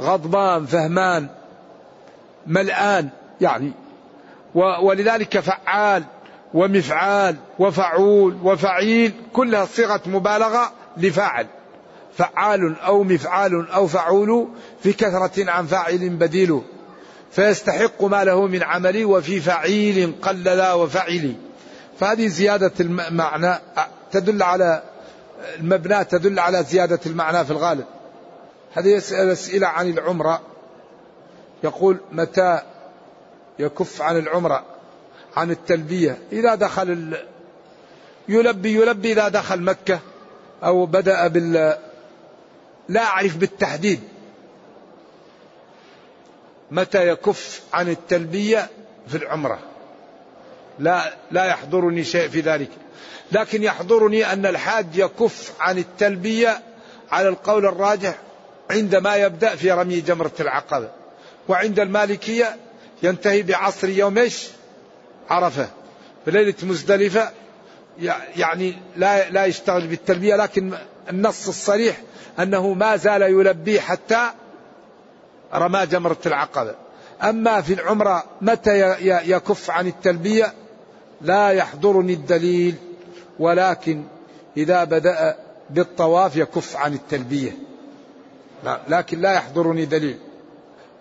غضبان 0.00 0.66
فهمان 0.66 1.28
ملآن 2.46 3.08
يعني. 3.40 3.72
ولذلك 4.82 5.40
فعال 5.40 6.02
ومفعال 6.54 7.36
وفعول 7.58 8.38
وفعيل 8.42 9.12
كلها 9.32 9.64
صيغة 9.64 10.00
مبالغة 10.06 10.72
لفاعل. 10.96 11.46
فعال 12.18 12.80
أو 12.80 13.02
مفعال 13.02 13.70
أو 13.70 13.86
فعول 13.86 14.48
في 14.82 14.92
كثرة 14.92 15.50
عن 15.50 15.66
فاعل 15.66 16.08
بديل. 16.08 16.62
فيستحق 17.30 18.04
ما 18.04 18.24
له 18.24 18.46
من 18.46 18.62
عمل 18.62 19.04
وفي 19.04 19.40
فعيل 19.40 20.14
قلل 20.22 20.72
وفعل 20.72 21.34
فهذه 22.00 22.26
زيادة 22.26 22.72
المعنى 22.80 23.54
تدل 24.12 24.42
على 24.42 24.82
المبنى 25.58 26.04
تدل 26.04 26.38
على 26.38 26.64
زيادة 26.64 27.00
المعنى 27.06 27.44
في 27.44 27.50
الغالب. 27.50 27.84
هذا 28.74 28.88
يسأل 28.88 29.30
أسئلة 29.30 29.66
عن 29.66 29.90
العمرة. 29.90 30.40
يقول 31.64 32.00
متى 32.12 32.60
يكف 33.58 34.02
عن 34.02 34.16
العمرة؟ 34.16 34.64
عن 35.36 35.50
التلبية. 35.50 36.18
إذا 36.32 36.54
دخل 36.54 36.90
ال... 36.90 37.24
يلبي 38.28 38.74
يلبي 38.74 39.12
إذا 39.12 39.28
دخل 39.28 39.62
مكة 39.62 40.00
أو 40.64 40.86
بدأ 40.86 41.26
بال 41.26 41.78
لا 42.88 43.04
أعرف 43.04 43.36
بالتحديد. 43.36 44.00
متى 46.70 47.08
يكف 47.08 47.62
عن 47.72 47.88
التلبية 47.88 48.68
في 49.08 49.16
العمرة؟ 49.16 49.58
لا 50.78 51.14
لا 51.30 51.44
يحضرني 51.44 52.04
شيء 52.04 52.28
في 52.28 52.40
ذلك. 52.40 52.70
لكن 53.32 53.62
يحضرني 53.62 54.32
أن 54.32 54.46
الحاج 54.46 54.86
يكف 54.94 55.52
عن 55.60 55.78
التلبية 55.78 56.60
على 57.10 57.28
القول 57.28 57.66
الراجح 57.66 58.14
عندما 58.70 59.16
يبدأ 59.16 59.56
في 59.56 59.72
رمي 59.72 60.00
جمرة 60.00 60.32
العقبة 60.40 60.90
وعند 61.48 61.80
المالكية 61.80 62.56
ينتهي 63.02 63.42
بعصر 63.42 63.88
يوم 63.88 64.18
إيش؟ 64.18 64.48
عرفة. 65.30 65.68
ليلة 66.26 66.54
مزدلفة 66.62 67.30
يعني 68.36 68.74
لا 68.96 69.30
لا 69.30 69.44
يشتغل 69.44 69.86
بالتلبية 69.86 70.36
لكن 70.36 70.74
النص 71.10 71.48
الصريح 71.48 71.96
أنه 72.38 72.72
ما 72.72 72.96
زال 72.96 73.22
يلبي 73.22 73.80
حتى 73.80 74.30
رمى 75.54 75.86
جمرة 75.86 76.18
العقبة 76.26 76.74
أما 77.22 77.60
في 77.60 77.72
العمرة 77.72 78.24
متى 78.40 78.96
يكف 79.30 79.70
عن 79.70 79.86
التلبية؟ 79.86 80.52
لا 81.20 81.50
يحضرني 81.50 82.12
الدليل. 82.12 82.74
ولكن 83.38 84.04
إذا 84.56 84.84
بدأ 84.84 85.36
بالطواف 85.70 86.36
يكف 86.36 86.76
عن 86.76 86.94
التلبية. 86.94 87.52
لكن 88.88 89.20
لا 89.20 89.32
يحضرني 89.32 89.84
دليل. 89.84 90.18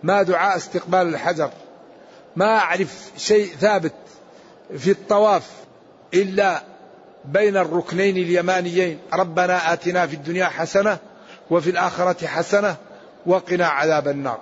ما 0.03 0.23
دعاء 0.23 0.57
استقبال 0.57 1.01
الحجر. 1.01 1.49
ما 2.35 2.57
أعرف 2.57 3.11
شيء 3.17 3.47
ثابت 3.59 3.93
في 4.77 4.91
الطواف 4.91 5.49
إلا 6.13 6.63
بين 7.25 7.57
الركنين 7.57 8.17
اليمانيين. 8.17 8.99
ربنا 9.13 9.73
آتنا 9.73 10.07
في 10.07 10.15
الدنيا 10.15 10.45
حسنة 10.45 10.97
وفي 11.49 11.69
الآخرة 11.69 12.27
حسنة 12.27 12.75
وقنا 13.25 13.67
عذاب 13.67 14.07
النار. 14.07 14.39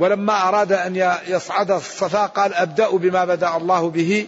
ولما 0.00 0.48
أراد 0.48 0.72
أن 0.72 1.16
يصعد 1.28 1.70
الصفا 1.70 2.26
قال 2.26 2.54
أبدأ 2.54 2.90
بما 2.90 3.24
بدأ 3.24 3.56
الله 3.56 3.90
به. 3.90 4.26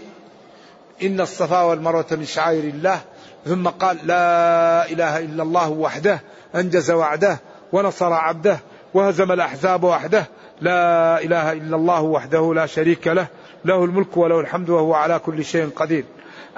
إن 1.02 1.20
الصفا 1.20 1.62
والمروة 1.62 2.06
من 2.10 2.24
شعائر 2.24 2.64
الله. 2.64 3.00
ثم 3.46 3.68
قال 3.68 3.98
لا 4.04 4.90
إله 4.90 5.18
إلا 5.18 5.42
الله 5.42 5.70
وحده 5.70 6.20
أنجز 6.54 6.90
وعده 6.90 7.38
ونصر 7.72 8.12
عبده 8.12 8.58
وهزم 8.94 9.32
الأحزاب 9.32 9.84
وحده. 9.84 10.26
لا 10.60 11.20
إله 11.22 11.52
إلا 11.52 11.76
الله 11.76 12.02
وحده 12.02 12.54
لا 12.54 12.66
شريك 12.66 13.06
له 13.06 13.26
له 13.64 13.84
الملك 13.84 14.16
وله 14.16 14.40
الحمد 14.40 14.70
وهو 14.70 14.94
على 14.94 15.18
كل 15.18 15.44
شيء 15.44 15.70
قدير. 15.76 16.04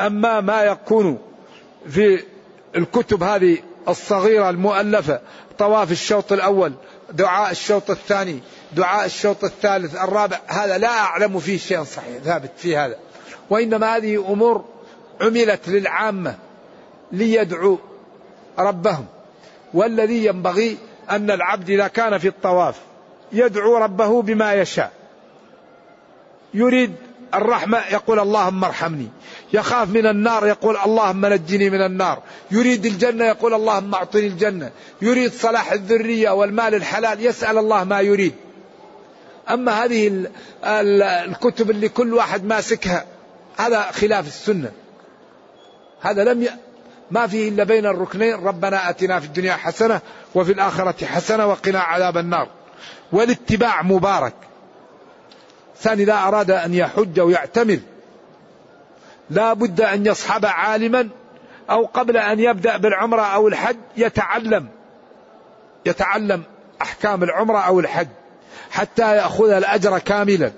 أما 0.00 0.40
ما 0.40 0.62
يكون 0.62 1.18
في 1.88 2.24
الكتب 2.76 3.22
هذه 3.22 3.58
الصغيرة 3.88 4.50
المؤلفة 4.50 5.20
طواف 5.58 5.92
الشوط 5.92 6.32
الأول 6.32 6.72
دعاء 7.12 7.50
الشوط 7.50 7.90
الثاني 7.90 8.40
دعاء 8.72 9.06
الشوط 9.06 9.44
الثالث 9.44 10.02
الرابع 10.02 10.38
هذا 10.46 10.78
لا 10.78 10.88
أعلم 10.88 11.38
فيه 11.38 11.58
شيء 11.58 11.84
صحيح 11.84 12.18
ثابت 12.18 12.50
في 12.56 12.76
هذا. 12.76 12.96
وإنما 13.50 13.96
هذه 13.96 14.32
أمور 14.32 14.64
عملت 15.20 15.68
للعامة 15.68 16.34
ليدعوا 17.12 17.76
ربهم. 18.58 19.06
والذي 19.74 20.24
ينبغي 20.26 20.76
أن 21.10 21.30
العبد 21.30 21.70
إذا 21.70 21.88
كان 21.88 22.18
في 22.18 22.28
الطواف 22.28 22.76
يدعو 23.32 23.76
ربه 23.76 24.22
بما 24.22 24.54
يشاء. 24.54 24.92
يريد 26.54 26.94
الرحمة 27.34 27.78
يقول 27.92 28.20
اللهم 28.20 28.64
ارحمني. 28.64 29.08
يخاف 29.52 29.88
من 29.88 30.06
النار 30.06 30.46
يقول 30.46 30.76
اللهم 30.76 31.26
نجني 31.26 31.70
من 31.70 31.80
النار. 31.80 32.22
يريد 32.50 32.86
الجنة 32.86 33.24
يقول 33.24 33.54
اللهم 33.54 33.94
أعطني 33.94 34.26
الجنة. 34.26 34.70
يريد 35.02 35.32
صلاح 35.32 35.72
الذرية 35.72 36.30
والمال 36.30 36.74
الحلال 36.74 37.26
يسأل 37.26 37.58
الله 37.58 37.84
ما 37.84 38.00
يريد. 38.00 38.34
أما 39.50 39.84
هذه 39.84 40.26
الكتب 40.64 41.70
اللي 41.70 41.88
كل 41.88 42.14
واحد 42.14 42.44
ماسكها 42.44 43.04
هذا 43.60 43.82
خلاف 43.82 44.26
السنة. 44.26 44.72
هذا 46.00 46.24
لم 46.24 46.42
ي... 46.42 46.48
ما 47.10 47.26
فيه 47.26 47.48
إلا 47.48 47.64
بين 47.64 47.86
الركنين 47.86 48.34
ربنا 48.34 48.90
أتنا 48.90 49.20
في 49.20 49.26
الدنيا 49.26 49.52
حسنة 49.52 50.00
وفي 50.34 50.52
الآخرة 50.52 51.06
حسنة 51.06 51.46
وقنا 51.46 51.80
عذاب 51.80 52.16
النار. 52.16 52.48
والاتباع 53.12 53.82
مبارك. 53.82 54.34
ثاني 55.78 56.02
إذا 56.02 56.14
أراد 56.14 56.50
أن 56.50 56.74
يحج 56.74 57.20
ويعتمر 57.20 57.78
لا 59.30 59.52
بد 59.52 59.80
أن 59.80 60.06
يصحب 60.06 60.46
عالما 60.46 61.08
أو 61.70 61.84
قبل 61.84 62.16
أن 62.16 62.40
يبدأ 62.40 62.76
بالعمرة 62.76 63.22
أو 63.22 63.48
الحج 63.48 63.76
يتعلم. 63.96 64.68
يتعلم 65.86 66.42
أحكام 66.82 67.22
العمرة 67.22 67.58
أو 67.58 67.80
الحج 67.80 68.08
حتى 68.70 69.16
يأخذ 69.16 69.50
الأجر 69.50 69.98
كاملا. 69.98 70.52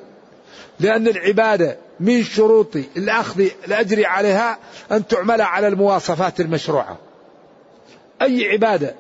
لأن 0.81 1.09
العبادة 1.09 1.77
من 2.01 2.23
شروط 2.23 2.77
الأخذ 2.97 3.49
الأجر 3.67 4.07
عليها 4.07 4.59
أن 4.93 5.07
تعمل 5.07 5.41
على 5.41 5.69
المواصفات 5.69 6.41
المشروعة. 6.41 6.99
أي 8.23 8.49
عبادة 8.49 8.95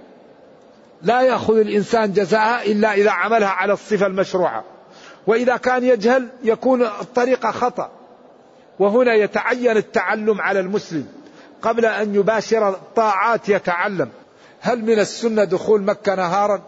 لا 1.02 1.22
يأخذ 1.22 1.58
الإنسان 1.58 2.12
جزاءها 2.12 2.64
إلا 2.64 2.94
إذا 2.94 3.10
عملها 3.10 3.48
على 3.48 3.72
الصفة 3.72 4.06
المشروعة. 4.06 4.64
وإذا 5.26 5.56
كان 5.56 5.84
يجهل 5.84 6.28
يكون 6.42 6.82
الطريقة 6.82 7.50
خطأ. 7.50 7.90
وهنا 8.78 9.14
يتعين 9.14 9.76
التعلم 9.76 10.40
على 10.40 10.60
المسلم 10.60 11.06
قبل 11.62 11.86
أن 11.86 12.14
يباشر 12.14 12.68
الطاعات 12.68 13.48
يتعلم. 13.48 14.08
هل 14.60 14.84
من 14.84 14.98
السنة 14.98 15.44
دخول 15.44 15.82
مكة 15.82 16.14
نهارا؟ 16.14 16.62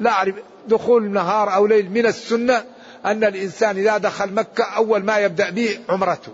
لا 0.00 0.10
أعرف. 0.10 0.34
دخول 0.68 1.10
نهار 1.10 1.54
أو 1.54 1.66
ليل 1.66 1.90
من 1.90 2.06
السنة 2.06 2.64
أن 3.04 3.24
الإنسان 3.24 3.78
إذا 3.78 3.98
دخل 3.98 4.32
مكة 4.32 4.64
أول 4.64 5.04
ما 5.04 5.18
يبدأ 5.18 5.50
به 5.50 5.80
عمرته. 5.88 6.32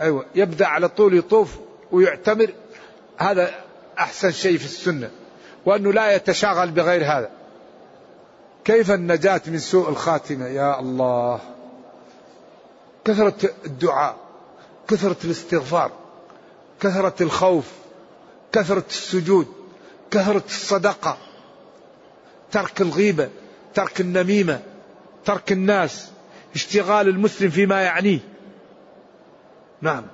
أيوة 0.00 0.26
يبدأ 0.34 0.66
على 0.66 0.88
طول 0.88 1.18
يطوف 1.18 1.56
ويعتمر. 1.92 2.52
هذا 3.18 3.54
أحسن 3.98 4.30
شيء 4.30 4.58
في 4.58 4.64
السنة 4.64 5.10
وأنه 5.66 5.92
لا 5.92 6.14
يتشاغل 6.14 6.70
بغير 6.70 7.04
هذا. 7.04 7.30
كيف 8.64 8.90
النجاة 8.90 9.40
من 9.46 9.58
سوء 9.58 9.88
الخاتمة؟ 9.88 10.46
يا 10.46 10.80
الله. 10.80 11.40
كثرة 13.04 13.50
الدعاء 13.66 14.16
كثرة 14.88 15.16
الاستغفار 15.24 15.90
كثرة 16.80 17.14
الخوف 17.20 17.64
كثرة 18.52 18.84
السجود 18.90 19.46
كثرة 20.10 20.42
الصدقة 20.46 21.16
ترك 22.52 22.80
الغيبة 22.80 23.28
ترك 23.74 24.00
النميمة. 24.00 24.73
ترك 25.24 25.52
الناس 25.52 26.10
اشتغال 26.54 27.08
المسلم 27.08 27.50
فيما 27.50 27.82
يعنيه. 27.82 28.18
نعم. 29.80 30.04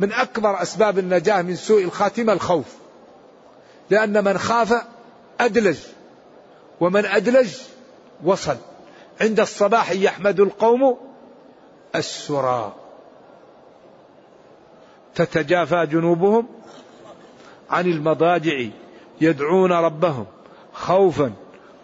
من 0.00 0.12
أكبر 0.12 0.62
أسباب 0.62 0.98
النجاة 0.98 1.42
من 1.42 1.56
سوء 1.56 1.84
الخاتمة 1.84 2.32
الخوف. 2.32 2.66
لأن 3.90 4.24
من 4.24 4.38
خاف 4.38 4.82
أدلج 5.40 5.78
ومن 6.80 7.06
أدلج 7.06 7.54
وصل. 8.24 8.56
عند 9.20 9.40
الصباح 9.40 9.90
يحمد 9.90 10.40
القوم 10.40 10.98
السرى. 11.94 12.74
تتجافى 15.14 15.86
جنوبهم 15.86 16.48
عن 17.70 17.86
المضاجع 17.86 18.68
يدعون 19.20 19.72
ربهم 19.72 20.26
خوفا 20.72 21.32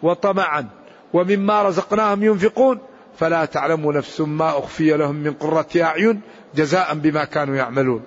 وطمعا. 0.03 0.69
ومما 1.15 1.63
رزقناهم 1.63 2.23
ينفقون 2.23 2.79
فلا 3.19 3.45
تعلم 3.45 3.91
نفس 3.91 4.21
ما 4.21 4.49
أخفي 4.49 4.97
لهم 4.97 5.15
من 5.15 5.33
قرة 5.33 5.67
أعين 5.75 6.21
جزاء 6.55 6.93
بما 6.93 7.25
كانوا 7.25 7.55
يعملون. 7.55 8.03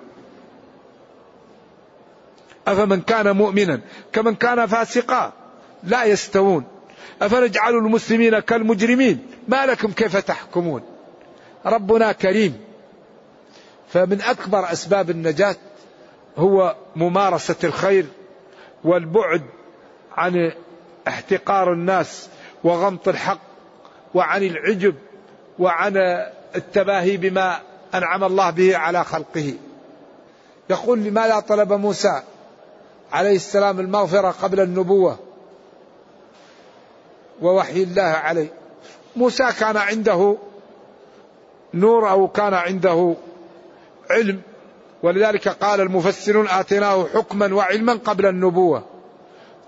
أفمن 2.67 3.01
كان 3.01 3.35
مؤمنا 3.35 3.81
كمن 4.13 4.35
كان 4.35 4.65
فاسقا 4.65 5.33
لا 5.83 6.03
يستوون. 6.03 6.63
أفنجعل 7.21 7.73
المسلمين 7.75 8.39
كالمجرمين؟ 8.39 9.27
ما 9.47 9.65
لكم 9.65 9.91
كيف 9.91 10.17
تحكمون؟ 10.17 10.81
ربنا 11.65 12.11
كريم. 12.11 12.57
فمن 13.87 14.21
أكبر 14.21 14.71
أسباب 14.71 15.09
النجاة 15.09 15.55
هو 16.37 16.75
ممارسة 16.95 17.55
الخير 17.63 18.05
والبعد 18.83 19.41
عن 20.17 20.51
احتقار 21.07 21.73
الناس 21.73 22.29
وغمط 22.63 23.07
الحق 23.07 23.39
وعن 24.13 24.43
العجب 24.43 24.95
وعن 25.59 25.97
التباهي 26.55 27.17
بما 27.17 27.59
أنعم 27.93 28.23
الله 28.23 28.49
به 28.49 28.77
على 28.77 29.03
خلقه. 29.03 29.53
يقول 30.69 30.99
لماذا 30.99 31.39
طلب 31.39 31.73
موسى 31.73 32.21
عليه 33.11 33.35
السلام 33.35 33.79
المغفرة 33.79 34.31
قبل 34.31 34.59
النبوة 34.59 35.19
ووحي 37.41 37.83
الله 37.83 38.01
عليه 38.01 38.47
موسى 39.15 39.51
كان 39.59 39.77
عنده 39.77 40.37
نور 41.73 42.09
أو 42.09 42.27
كان 42.27 42.53
عنده 42.53 43.15
علم 44.09 44.41
ولذلك 45.03 45.47
قال 45.47 45.81
المفسرون 45.81 46.47
آتيناه 46.47 47.07
حكما 47.13 47.55
وعلما 47.55 47.93
قبل 47.93 48.25
النبوة 48.25 48.83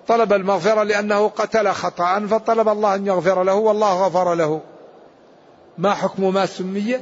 طلب 0.08 0.34
المغفرة 0.34 0.84
لأنه 0.84 1.28
قتل 1.28 1.72
خطأ 1.72 2.20
فطلب 2.20 2.68
الله 2.70 2.96
أن 2.96 3.08
يغفر 3.08 3.44
له 3.44 3.54
والله 3.54 4.06
غفر 4.06 4.34
له. 4.34 4.62
ما 5.78 5.94
حكم 5.94 6.34
ما 6.34 6.46
سمي؟ 6.46 7.00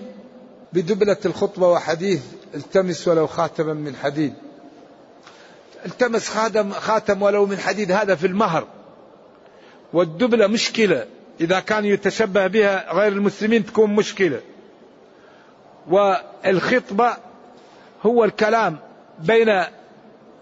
بدبلة 0.73 1.17
الخطبة 1.25 1.67
وحديث 1.67 2.21
التمس 2.55 3.07
ولو 3.07 3.27
خاتما 3.27 3.73
من 3.73 3.95
حديد. 3.95 4.33
التمس 5.85 6.29
خاتم, 6.29 6.71
خاتم 6.71 7.21
ولو 7.21 7.45
من 7.45 7.57
حديد 7.57 7.91
هذا 7.91 8.15
في 8.15 8.27
المهر. 8.27 8.67
والدبلة 9.93 10.47
مشكلة. 10.47 11.05
إذا 11.41 11.59
كان 11.59 11.85
يتشبه 11.85 12.47
بها 12.47 12.93
غير 12.93 13.11
المسلمين 13.11 13.65
تكون 13.65 13.95
مشكلة. 13.95 14.41
والخطبة 15.89 17.13
هو 18.05 18.23
الكلام 18.23 18.77
بين 19.19 19.63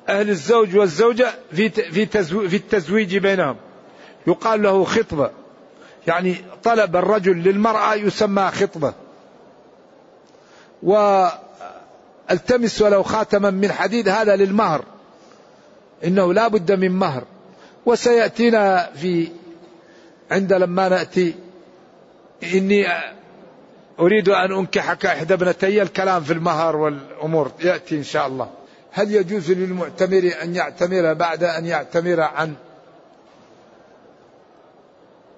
أهل 0.09 0.29
الزوج 0.29 0.75
والزوجة 0.75 1.33
في 1.51 1.69
في 1.69 2.55
التزويج 2.55 3.17
بينهم. 3.17 3.55
يقال 4.27 4.61
له 4.61 4.83
خطبة. 4.83 5.31
يعني 6.07 6.35
طلب 6.63 6.95
الرجل 6.95 7.37
للمرأة 7.37 7.95
يسمى 7.95 8.51
خطبة. 8.51 8.93
والتمس 10.83 12.81
ولو 12.81 13.03
خاتما 13.03 13.49
من 13.49 13.71
حديد 13.71 14.09
هذا 14.09 14.35
للمهر. 14.35 14.83
إنه 16.03 16.33
لا 16.33 16.47
بد 16.47 16.71
من 16.71 16.91
مهر. 16.91 17.23
وسيأتينا 17.85 18.89
في 18.95 19.27
عند 20.31 20.53
لما 20.53 20.89
نأتي. 20.89 21.35
إني 22.53 22.87
أريد 23.99 24.29
أن 24.29 24.51
أنكحك 24.51 25.05
إحدى 25.05 25.33
ابنتي. 25.33 25.81
الكلام 25.81 26.23
في 26.23 26.33
المهر 26.33 26.75
والأمور 26.75 27.51
يأتي 27.59 27.97
إن 27.97 28.03
شاء 28.03 28.27
الله. 28.27 28.49
هل 28.97 29.15
يجوز 29.15 29.51
للمعتمر 29.51 30.31
أن 30.43 30.55
يعتمر 30.55 31.13
بعد 31.13 31.43
أن 31.43 31.65
يعتمر 31.65 32.21
عن؟ 32.21 32.53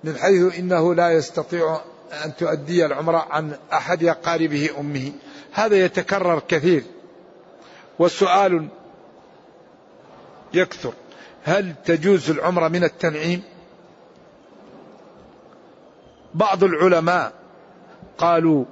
من 0.03 0.17
حيث 0.17 0.59
إنه 0.59 0.95
لا 0.95 1.11
يستطيع 1.11 1.81
أن 2.25 2.35
تؤدي 2.35 2.85
العمرة 2.85 3.27
عن 3.29 3.57
أحد 3.73 4.03
أقاربه 4.03 4.69
أمه. 4.79 5.11
هذا 5.51 5.85
يتكرر 5.85 6.41
كثير. 6.47 6.83
والسؤال 7.99 8.67
يكثر. 10.53 10.93
هل 11.43 11.75
تجوز 11.85 12.29
العمرة 12.29 12.67
من 12.67 12.83
التنعيم؟ 12.83 13.41
بعض 16.33 16.63
العلماء 16.63 17.33
قالوا 18.17 18.65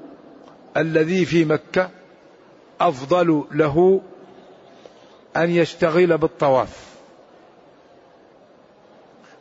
الذي 0.77 1.25
في 1.25 1.45
مكة 1.45 1.89
أفضل 2.81 3.43
له 3.51 4.01
أن 5.35 5.49
يشتغل 5.49 6.17
بالطواف. 6.17 6.69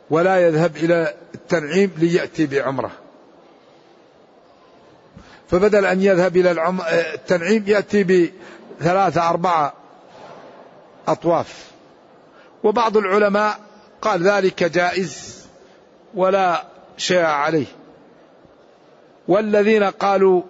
ولا 0.09 0.47
يذهب 0.47 0.77
إلى 0.77 1.13
التنعيم 1.35 1.91
ليأتي 1.97 2.45
بعمرة. 2.45 2.91
فبدل 5.49 5.85
أن 5.85 6.01
يذهب 6.01 6.37
إلى 6.37 6.51
التنعيم 7.13 7.63
يأتي 7.67 8.03
بثلاثة 8.79 9.29
أربعة 9.29 9.73
أطواف. 11.07 11.71
وبعض 12.63 12.97
العلماء 12.97 13.59
قال 14.01 14.23
ذلك 14.23 14.63
جائز 14.63 15.45
ولا 16.13 16.63
شيء 16.97 17.23
عليه. 17.23 17.65
والذين 19.27 19.83
قالوا 19.83 20.41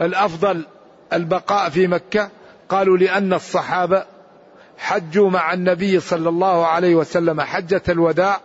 الأفضل 0.00 0.66
البقاء 1.12 1.70
في 1.70 1.86
مكة 1.86 2.30
قالوا 2.68 2.98
لأن 2.98 3.32
الصحابة 3.32 4.04
حجوا 4.78 5.30
مع 5.30 5.52
النبي 5.52 6.00
صلى 6.00 6.28
الله 6.28 6.66
عليه 6.66 6.94
وسلم 6.94 7.40
حجة 7.40 7.82
الوداع 7.88 8.40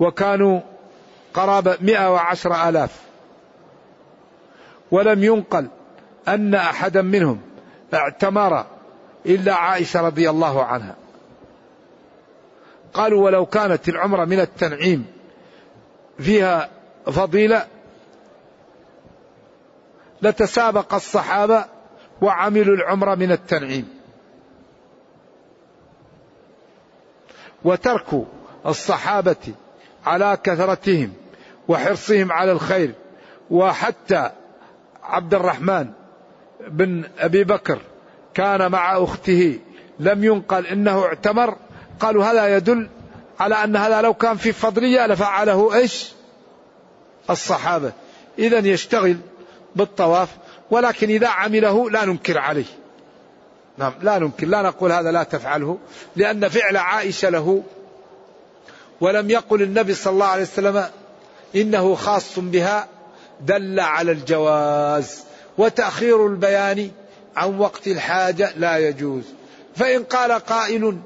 وكانوا 0.00 0.60
قرابة 1.34 1.76
مئة 1.80 2.12
وعشر 2.12 2.68
آلاف. 2.68 3.00
ولم 4.90 5.24
ينقل 5.24 5.68
أن 6.28 6.54
أحدا 6.54 7.02
منهم 7.02 7.40
اعتمر 7.94 8.66
إلا 9.26 9.54
عائشة 9.54 10.00
رضي 10.00 10.30
الله 10.30 10.64
عنها. 10.64 10.96
قالوا 12.94 13.24
ولو 13.24 13.46
كانت 13.46 13.88
العمرة 13.88 14.24
من 14.24 14.40
التنعيم 14.40 15.06
فيها 16.18 16.68
فضيلة 17.06 17.66
لتسابق 20.22 20.94
الصحابة 20.94 21.64
وعملوا 22.22 22.76
العمرة 22.76 23.14
من 23.14 23.32
التنعيم. 23.32 23.95
وترك 27.66 28.24
الصحابة 28.66 29.54
على 30.06 30.38
كثرتهم 30.44 31.12
وحرصهم 31.68 32.32
على 32.32 32.52
الخير. 32.52 32.92
وحتى 33.50 34.30
عبد 35.02 35.34
الرحمن 35.34 35.90
بن 36.68 37.04
أبي 37.18 37.44
بكر 37.44 37.78
كان 38.34 38.70
مع 38.70 39.02
أخته 39.04 39.58
لم 40.00 40.24
ينقل 40.24 40.66
إنه 40.66 41.04
اعتمر. 41.04 41.56
قالوا 42.00 42.24
هذا 42.24 42.56
يدل 42.56 42.88
على 43.40 43.54
أن 43.54 43.76
هذا 43.76 44.00
لو 44.00 44.14
كان 44.14 44.36
في 44.36 44.52
فضلية 44.52 45.06
لفعله 45.06 45.74
إيش؟ 45.74 46.12
الصحابة. 47.30 47.92
اذا 48.38 48.58
يشتغل 48.58 49.16
بالطواف 49.76 50.28
ولكن 50.70 51.08
إذا 51.08 51.28
عمله 51.28 51.90
لا 51.90 52.04
ننكر 52.04 52.38
عليه. 52.38 52.64
نعم. 53.78 53.92
لا 54.02 54.18
ننكر 54.18 54.46
لا 54.46 54.62
نقول 54.62 54.92
هذا 54.92 55.10
لا 55.12 55.22
تفعله 55.22 55.78
لأن 56.16 56.48
فعل 56.48 56.76
عائشة 56.76 57.28
له 57.28 57.62
ولم 59.00 59.30
يقل 59.30 59.62
النبي 59.62 59.94
صلى 59.94 60.12
الله 60.12 60.26
عليه 60.26 60.42
وسلم 60.42 60.84
إنه 61.56 61.94
خاص 61.94 62.38
بها 62.38 62.88
دل 63.40 63.80
على 63.80 64.12
الجواز 64.12 65.24
وتأخير 65.58 66.26
البيان 66.26 66.90
عن 67.36 67.58
وقت 67.58 67.86
الحاجة 67.86 68.52
لا 68.56 68.78
يجوز. 68.78 69.22
فإن 69.76 70.04
قال 70.04 70.32
قائل 70.32 70.98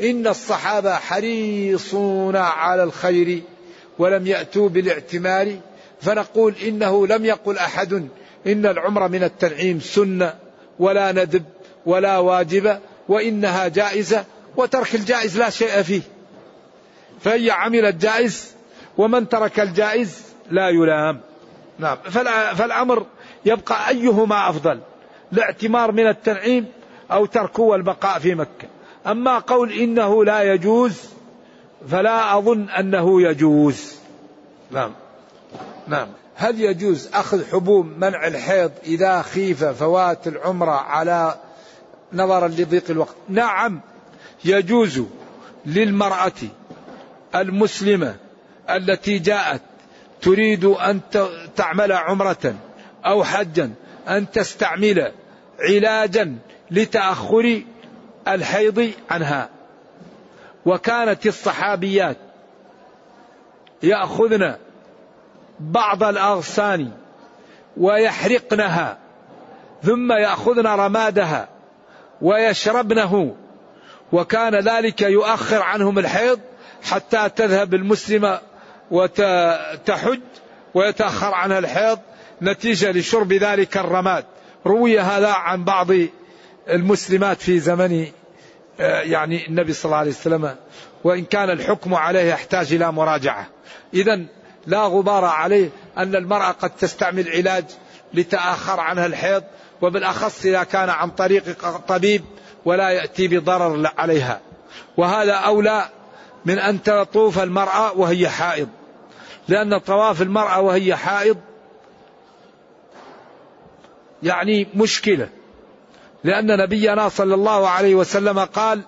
إن 0.00 0.26
الصحابة 0.26 0.94
حريصون 0.94 2.36
على 2.36 2.82
الخير 2.82 3.42
ولم 3.98 4.26
يأتوا 4.26 4.68
بالاعتمار 4.68 5.56
فنقول 6.00 6.54
إنه 6.66 7.06
لم 7.06 7.24
يقل 7.24 7.58
أحد 7.58 7.92
إن 8.46 8.66
العمرة 8.66 9.06
من 9.06 9.22
التنعيم 9.22 9.80
سنة 9.80 10.34
ولا 10.78 11.12
ندب. 11.12 11.44
ولا 11.88 12.18
واجبة 12.18 12.78
وإنها 13.08 13.68
جائزة 13.68 14.24
وترك 14.56 14.94
الجائز 14.94 15.38
لا 15.38 15.50
شيء 15.50 15.82
فيه. 15.82 16.02
فهي 17.20 17.50
عملت 17.50 17.94
جائز 17.94 18.54
ومن 18.98 19.28
ترك 19.28 19.60
الجائز 19.60 20.22
لا 20.50 20.68
يلام. 20.68 21.20
نعم. 21.78 21.96
فالأمر 22.54 23.06
يبقى 23.44 23.88
أيهما 23.88 24.50
أفضل؟ 24.50 24.80
الاعتمار 25.32 25.92
من 25.92 26.06
التنعيم 26.06 26.66
أو 27.10 27.26
تركه 27.26 27.62
والبقاء 27.62 28.18
في 28.18 28.34
مكة. 28.34 28.68
أما 29.06 29.38
قول 29.38 29.72
إنه 29.72 30.24
لا 30.24 30.42
يجوز 30.42 31.00
فلا 31.90 32.38
أظن 32.38 32.68
أنه 32.68 33.22
يجوز. 33.22 33.94
نعم. 34.70 34.92
نعم. 35.86 36.08
هل 36.34 36.60
يجوز 36.60 37.08
أخذ 37.14 37.50
حبوب 37.52 37.86
منع 37.86 38.26
الحيض 38.26 38.70
إذا 38.84 39.22
خيف 39.22 39.64
فوات 39.64 40.26
العمرة 40.26 40.70
على 40.70 41.34
نظرا 42.12 42.48
لضيق 42.48 42.84
الوقت. 42.90 43.14
نعم 43.28 43.80
يجوز 44.44 45.02
للمرأة 45.66 46.32
المسلمة 47.34 48.16
التي 48.70 49.18
جاءت 49.18 49.60
تريد 50.22 50.64
أن 50.64 51.00
تعمل 51.56 51.92
عمرة 51.92 52.54
أو 53.06 53.24
حجا 53.24 53.70
أن 54.08 54.30
تستعمل 54.30 55.12
علاجا 55.60 56.36
لتأخر 56.70 57.62
الحيض 58.28 58.90
عنها. 59.10 59.48
وكانت 60.66 61.26
الصحابيات 61.26 62.16
يأخذن 63.82 64.56
بعض 65.60 66.02
الأغصان 66.02 66.90
ويحرقنها 67.76 68.98
ثم 69.82 70.12
يأخذن 70.12 70.66
رمادها 70.66 71.48
ويشربنه. 72.22 73.36
وكان 74.12 74.54
ذلك 74.54 75.02
يؤخر 75.02 75.62
عنهم 75.62 75.98
الحيض 75.98 76.40
حتى 76.82 77.28
تذهب 77.36 77.74
المسلمة 77.74 78.40
وتحج 78.90 80.20
ويتأخر 80.74 81.34
عنها 81.34 81.58
الحيض 81.58 81.98
نتيجة 82.42 82.90
لشرب 82.90 83.32
ذلك 83.32 83.76
الرماد. 83.76 84.24
روي 84.66 85.00
هذا 85.00 85.28
عن 85.28 85.64
بعض 85.64 85.88
المسلمات 86.68 87.40
في 87.40 87.58
زمن 87.58 88.06
آه، 88.80 89.00
يعني 89.00 89.46
النبي 89.46 89.72
صلى 89.72 89.84
الله 89.84 89.96
عليه 89.96 90.10
وسلم 90.10 90.56
وإن 91.04 91.24
كان 91.24 91.50
الحكم 91.50 91.94
عليه 91.94 92.20
يحتاج 92.20 92.72
إلى 92.72 92.92
مراجعة. 92.92 93.46
إذا 93.94 94.20
لا 94.66 94.82
غبار 94.82 95.24
عليه 95.24 95.70
أن 95.98 96.14
المرأة 96.16 96.50
قد 96.50 96.70
تستعمل 96.70 97.28
علاج 97.28 97.64
لتأخر 98.14 98.80
عنها 98.80 99.06
الحيض 99.06 99.44
وبالأخص 99.82 100.46
إذا 100.46 100.62
كان 100.62 100.88
عن 100.88 101.10
طريق 101.10 101.44
طبيب 101.78 102.24
ولا 102.64 102.90
يأتي 102.90 103.28
بضرر 103.28 103.92
عليها. 103.98 104.40
وهذا 104.96 105.32
أولى 105.32 105.88
من 106.44 106.58
أن 106.58 106.82
تطوف 106.82 107.38
المرأة 107.38 107.92
وهي 107.92 108.28
حائض. 108.28 108.68
لأن 109.48 109.78
طواف 109.78 110.22
المرأة 110.22 110.60
وهي 110.60 110.96
حائض 110.96 111.36
يعني 114.22 114.66
مشكلة. 114.74 115.28
لأن 116.24 116.56
نبينا 116.56 117.08
صلى 117.08 117.34
الله 117.34 117.68
عليه 117.68 117.94
وسلم 117.94 118.38
قال 118.38 118.82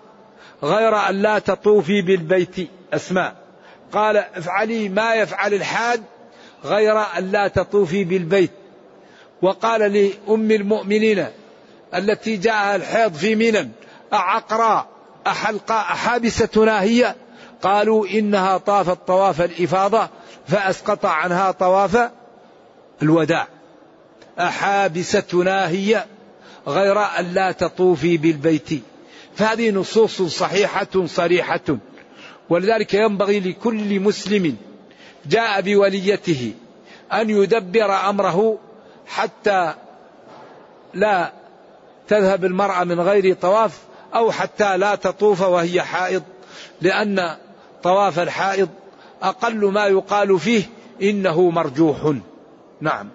غير 0.62 0.96
أن 0.96 1.22
لا 1.22 1.38
تطوفي 1.38 2.02
بالبيت. 2.02 2.70
أسماء. 2.92 3.36
قال 3.92 4.16
افعلي 4.16 4.88
ما 4.88 5.14
يفعل 5.14 5.54
الحاج 5.54 6.00
غير 6.64 6.98
أن 6.98 7.30
لا 7.32 7.48
تطوفي 7.48 8.04
بالبيت. 8.04 8.50
وقال 9.42 9.80
لأم 9.80 10.50
المؤمنين 10.50 11.26
التي 11.94 12.36
جاءها 12.36 12.76
الحيض 12.76 13.14
في 13.14 13.34
منى 13.34 13.70
أعقرى 14.12 14.86
أحلقى 15.26 15.80
أحابستنا 15.80 16.82
هي؟ 16.82 17.14
قالوا 17.62 18.06
إنها 18.06 18.58
طافت 18.58 18.98
طواف 19.06 19.40
الإفاضة 19.40 20.08
فأسقط 20.48 21.06
عنها 21.06 21.50
طواف 21.50 22.10
الوداع. 23.02 23.48
أحابستنا 24.38 25.68
هي؟ 25.68 26.04
غير 26.66 26.98
أن 27.00 27.34
لا 27.34 27.52
تطوفي 27.52 28.16
بالبيت. 28.16 28.68
فهذه 29.34 29.70
نصوص 29.70 30.22
صحيحة 30.22 31.06
صريحة. 31.06 31.76
ولذلك 32.50 32.94
ينبغي 32.94 33.40
لكل 33.40 34.00
مسلم 34.00 34.56
جاء 35.26 35.60
بوليته 35.60 36.52
أن 37.12 37.30
يدبر 37.30 38.08
أمره 38.08 38.58
حتى 39.10 39.74
لا 40.94 41.32
تذهب 42.08 42.44
المرأة 42.44 42.84
من 42.84 43.00
غير 43.00 43.34
طواف 43.34 43.78
أو 44.14 44.32
حتى 44.32 44.76
لا 44.76 44.94
تطوف 44.94 45.40
وهي 45.40 45.82
حائض 45.82 46.22
لأن 46.80 47.36
طواف 47.82 48.18
الحائض 48.18 48.68
أقل 49.22 49.64
ما 49.64 49.86
يقال 49.86 50.38
فيه 50.40 50.62
إنه 51.02 51.50
مرجوح. 51.50 52.14
نعم. 52.80 53.08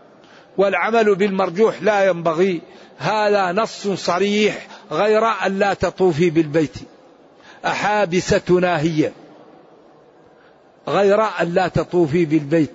والعمل 0.58 1.16
بالمرجوح 1.16 1.82
لا 1.82 2.06
ينبغي. 2.06 2.62
هذا 2.98 3.52
نص 3.52 3.88
صريح 3.88 4.68
غير 4.92 5.26
أن 5.26 5.60
لا 5.60 5.74
تطوفي 5.74 6.30
بالبيت. 6.30 6.78
أحابستنا 7.66 8.80
هي. 8.80 9.12
غير 10.88 11.22
أن 11.22 11.54
لا 11.54 11.68
تطوفي 11.68 12.26
بالبيت. 12.26 12.72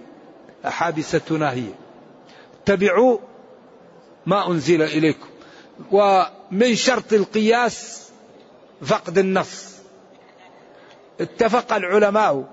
أحابستنا 0.66 1.52
هي. 1.52 1.66
اتبعوا 2.70 3.18
ما 4.26 4.50
أنزل 4.50 4.82
إليكم. 4.82 5.28
ومن 5.92 6.74
شرط 6.74 7.12
القياس 7.12 8.08
فقد 8.82 9.18
النص 9.18 9.70
اتفق 11.20 11.72
العلماء 11.72 12.44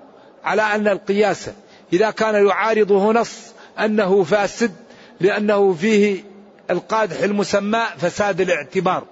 على 0.44 0.62
أن 0.62 0.88
القياس 0.88 1.50
إذا 1.92 2.10
كان 2.10 2.46
يعارضه 2.46 3.12
نص 3.12 3.38
أنه 3.78 4.22
فاسد 4.22 4.74
لأنه 5.20 5.72
فيه 5.72 6.24
القادح 6.70 7.20
المسمى 7.20 7.84
فساد 7.98 8.40
الاعتبار. 8.40 9.04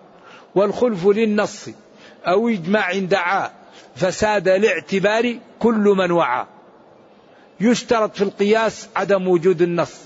والخلف 0.54 1.06
للنص 1.06 1.68
أو 2.26 2.48
إجماع 2.48 2.98
دعا 2.98 3.50
فساد 3.96 4.48
الاعتبار 4.48 5.38
كل 5.58 5.94
من 5.98 6.10
وعى. 6.10 6.46
يشترط 7.60 8.16
في 8.16 8.22
القياس 8.22 8.88
عدم 8.96 9.28
وجود 9.28 9.62
النص. 9.62 10.05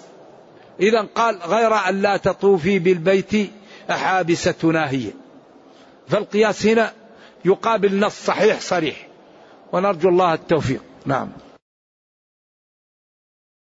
إذا 0.80 1.00
قال 1.14 1.38
غير 1.46 1.74
أن 1.74 2.02
لا 2.02 2.16
تطوفي 2.16 2.78
بالبيت 2.78 3.50
أحابسة 3.90 4.70
ناهية 4.72 5.10
فالقياس 6.08 6.66
هنا 6.66 6.92
يقابل 7.44 7.98
نص 7.98 8.24
صحيح 8.24 8.60
صريح. 8.60 9.08
ونرجو 9.72 10.08
الله 10.08 10.34
التوفيق. 10.34 10.82
نعم. 11.06 11.28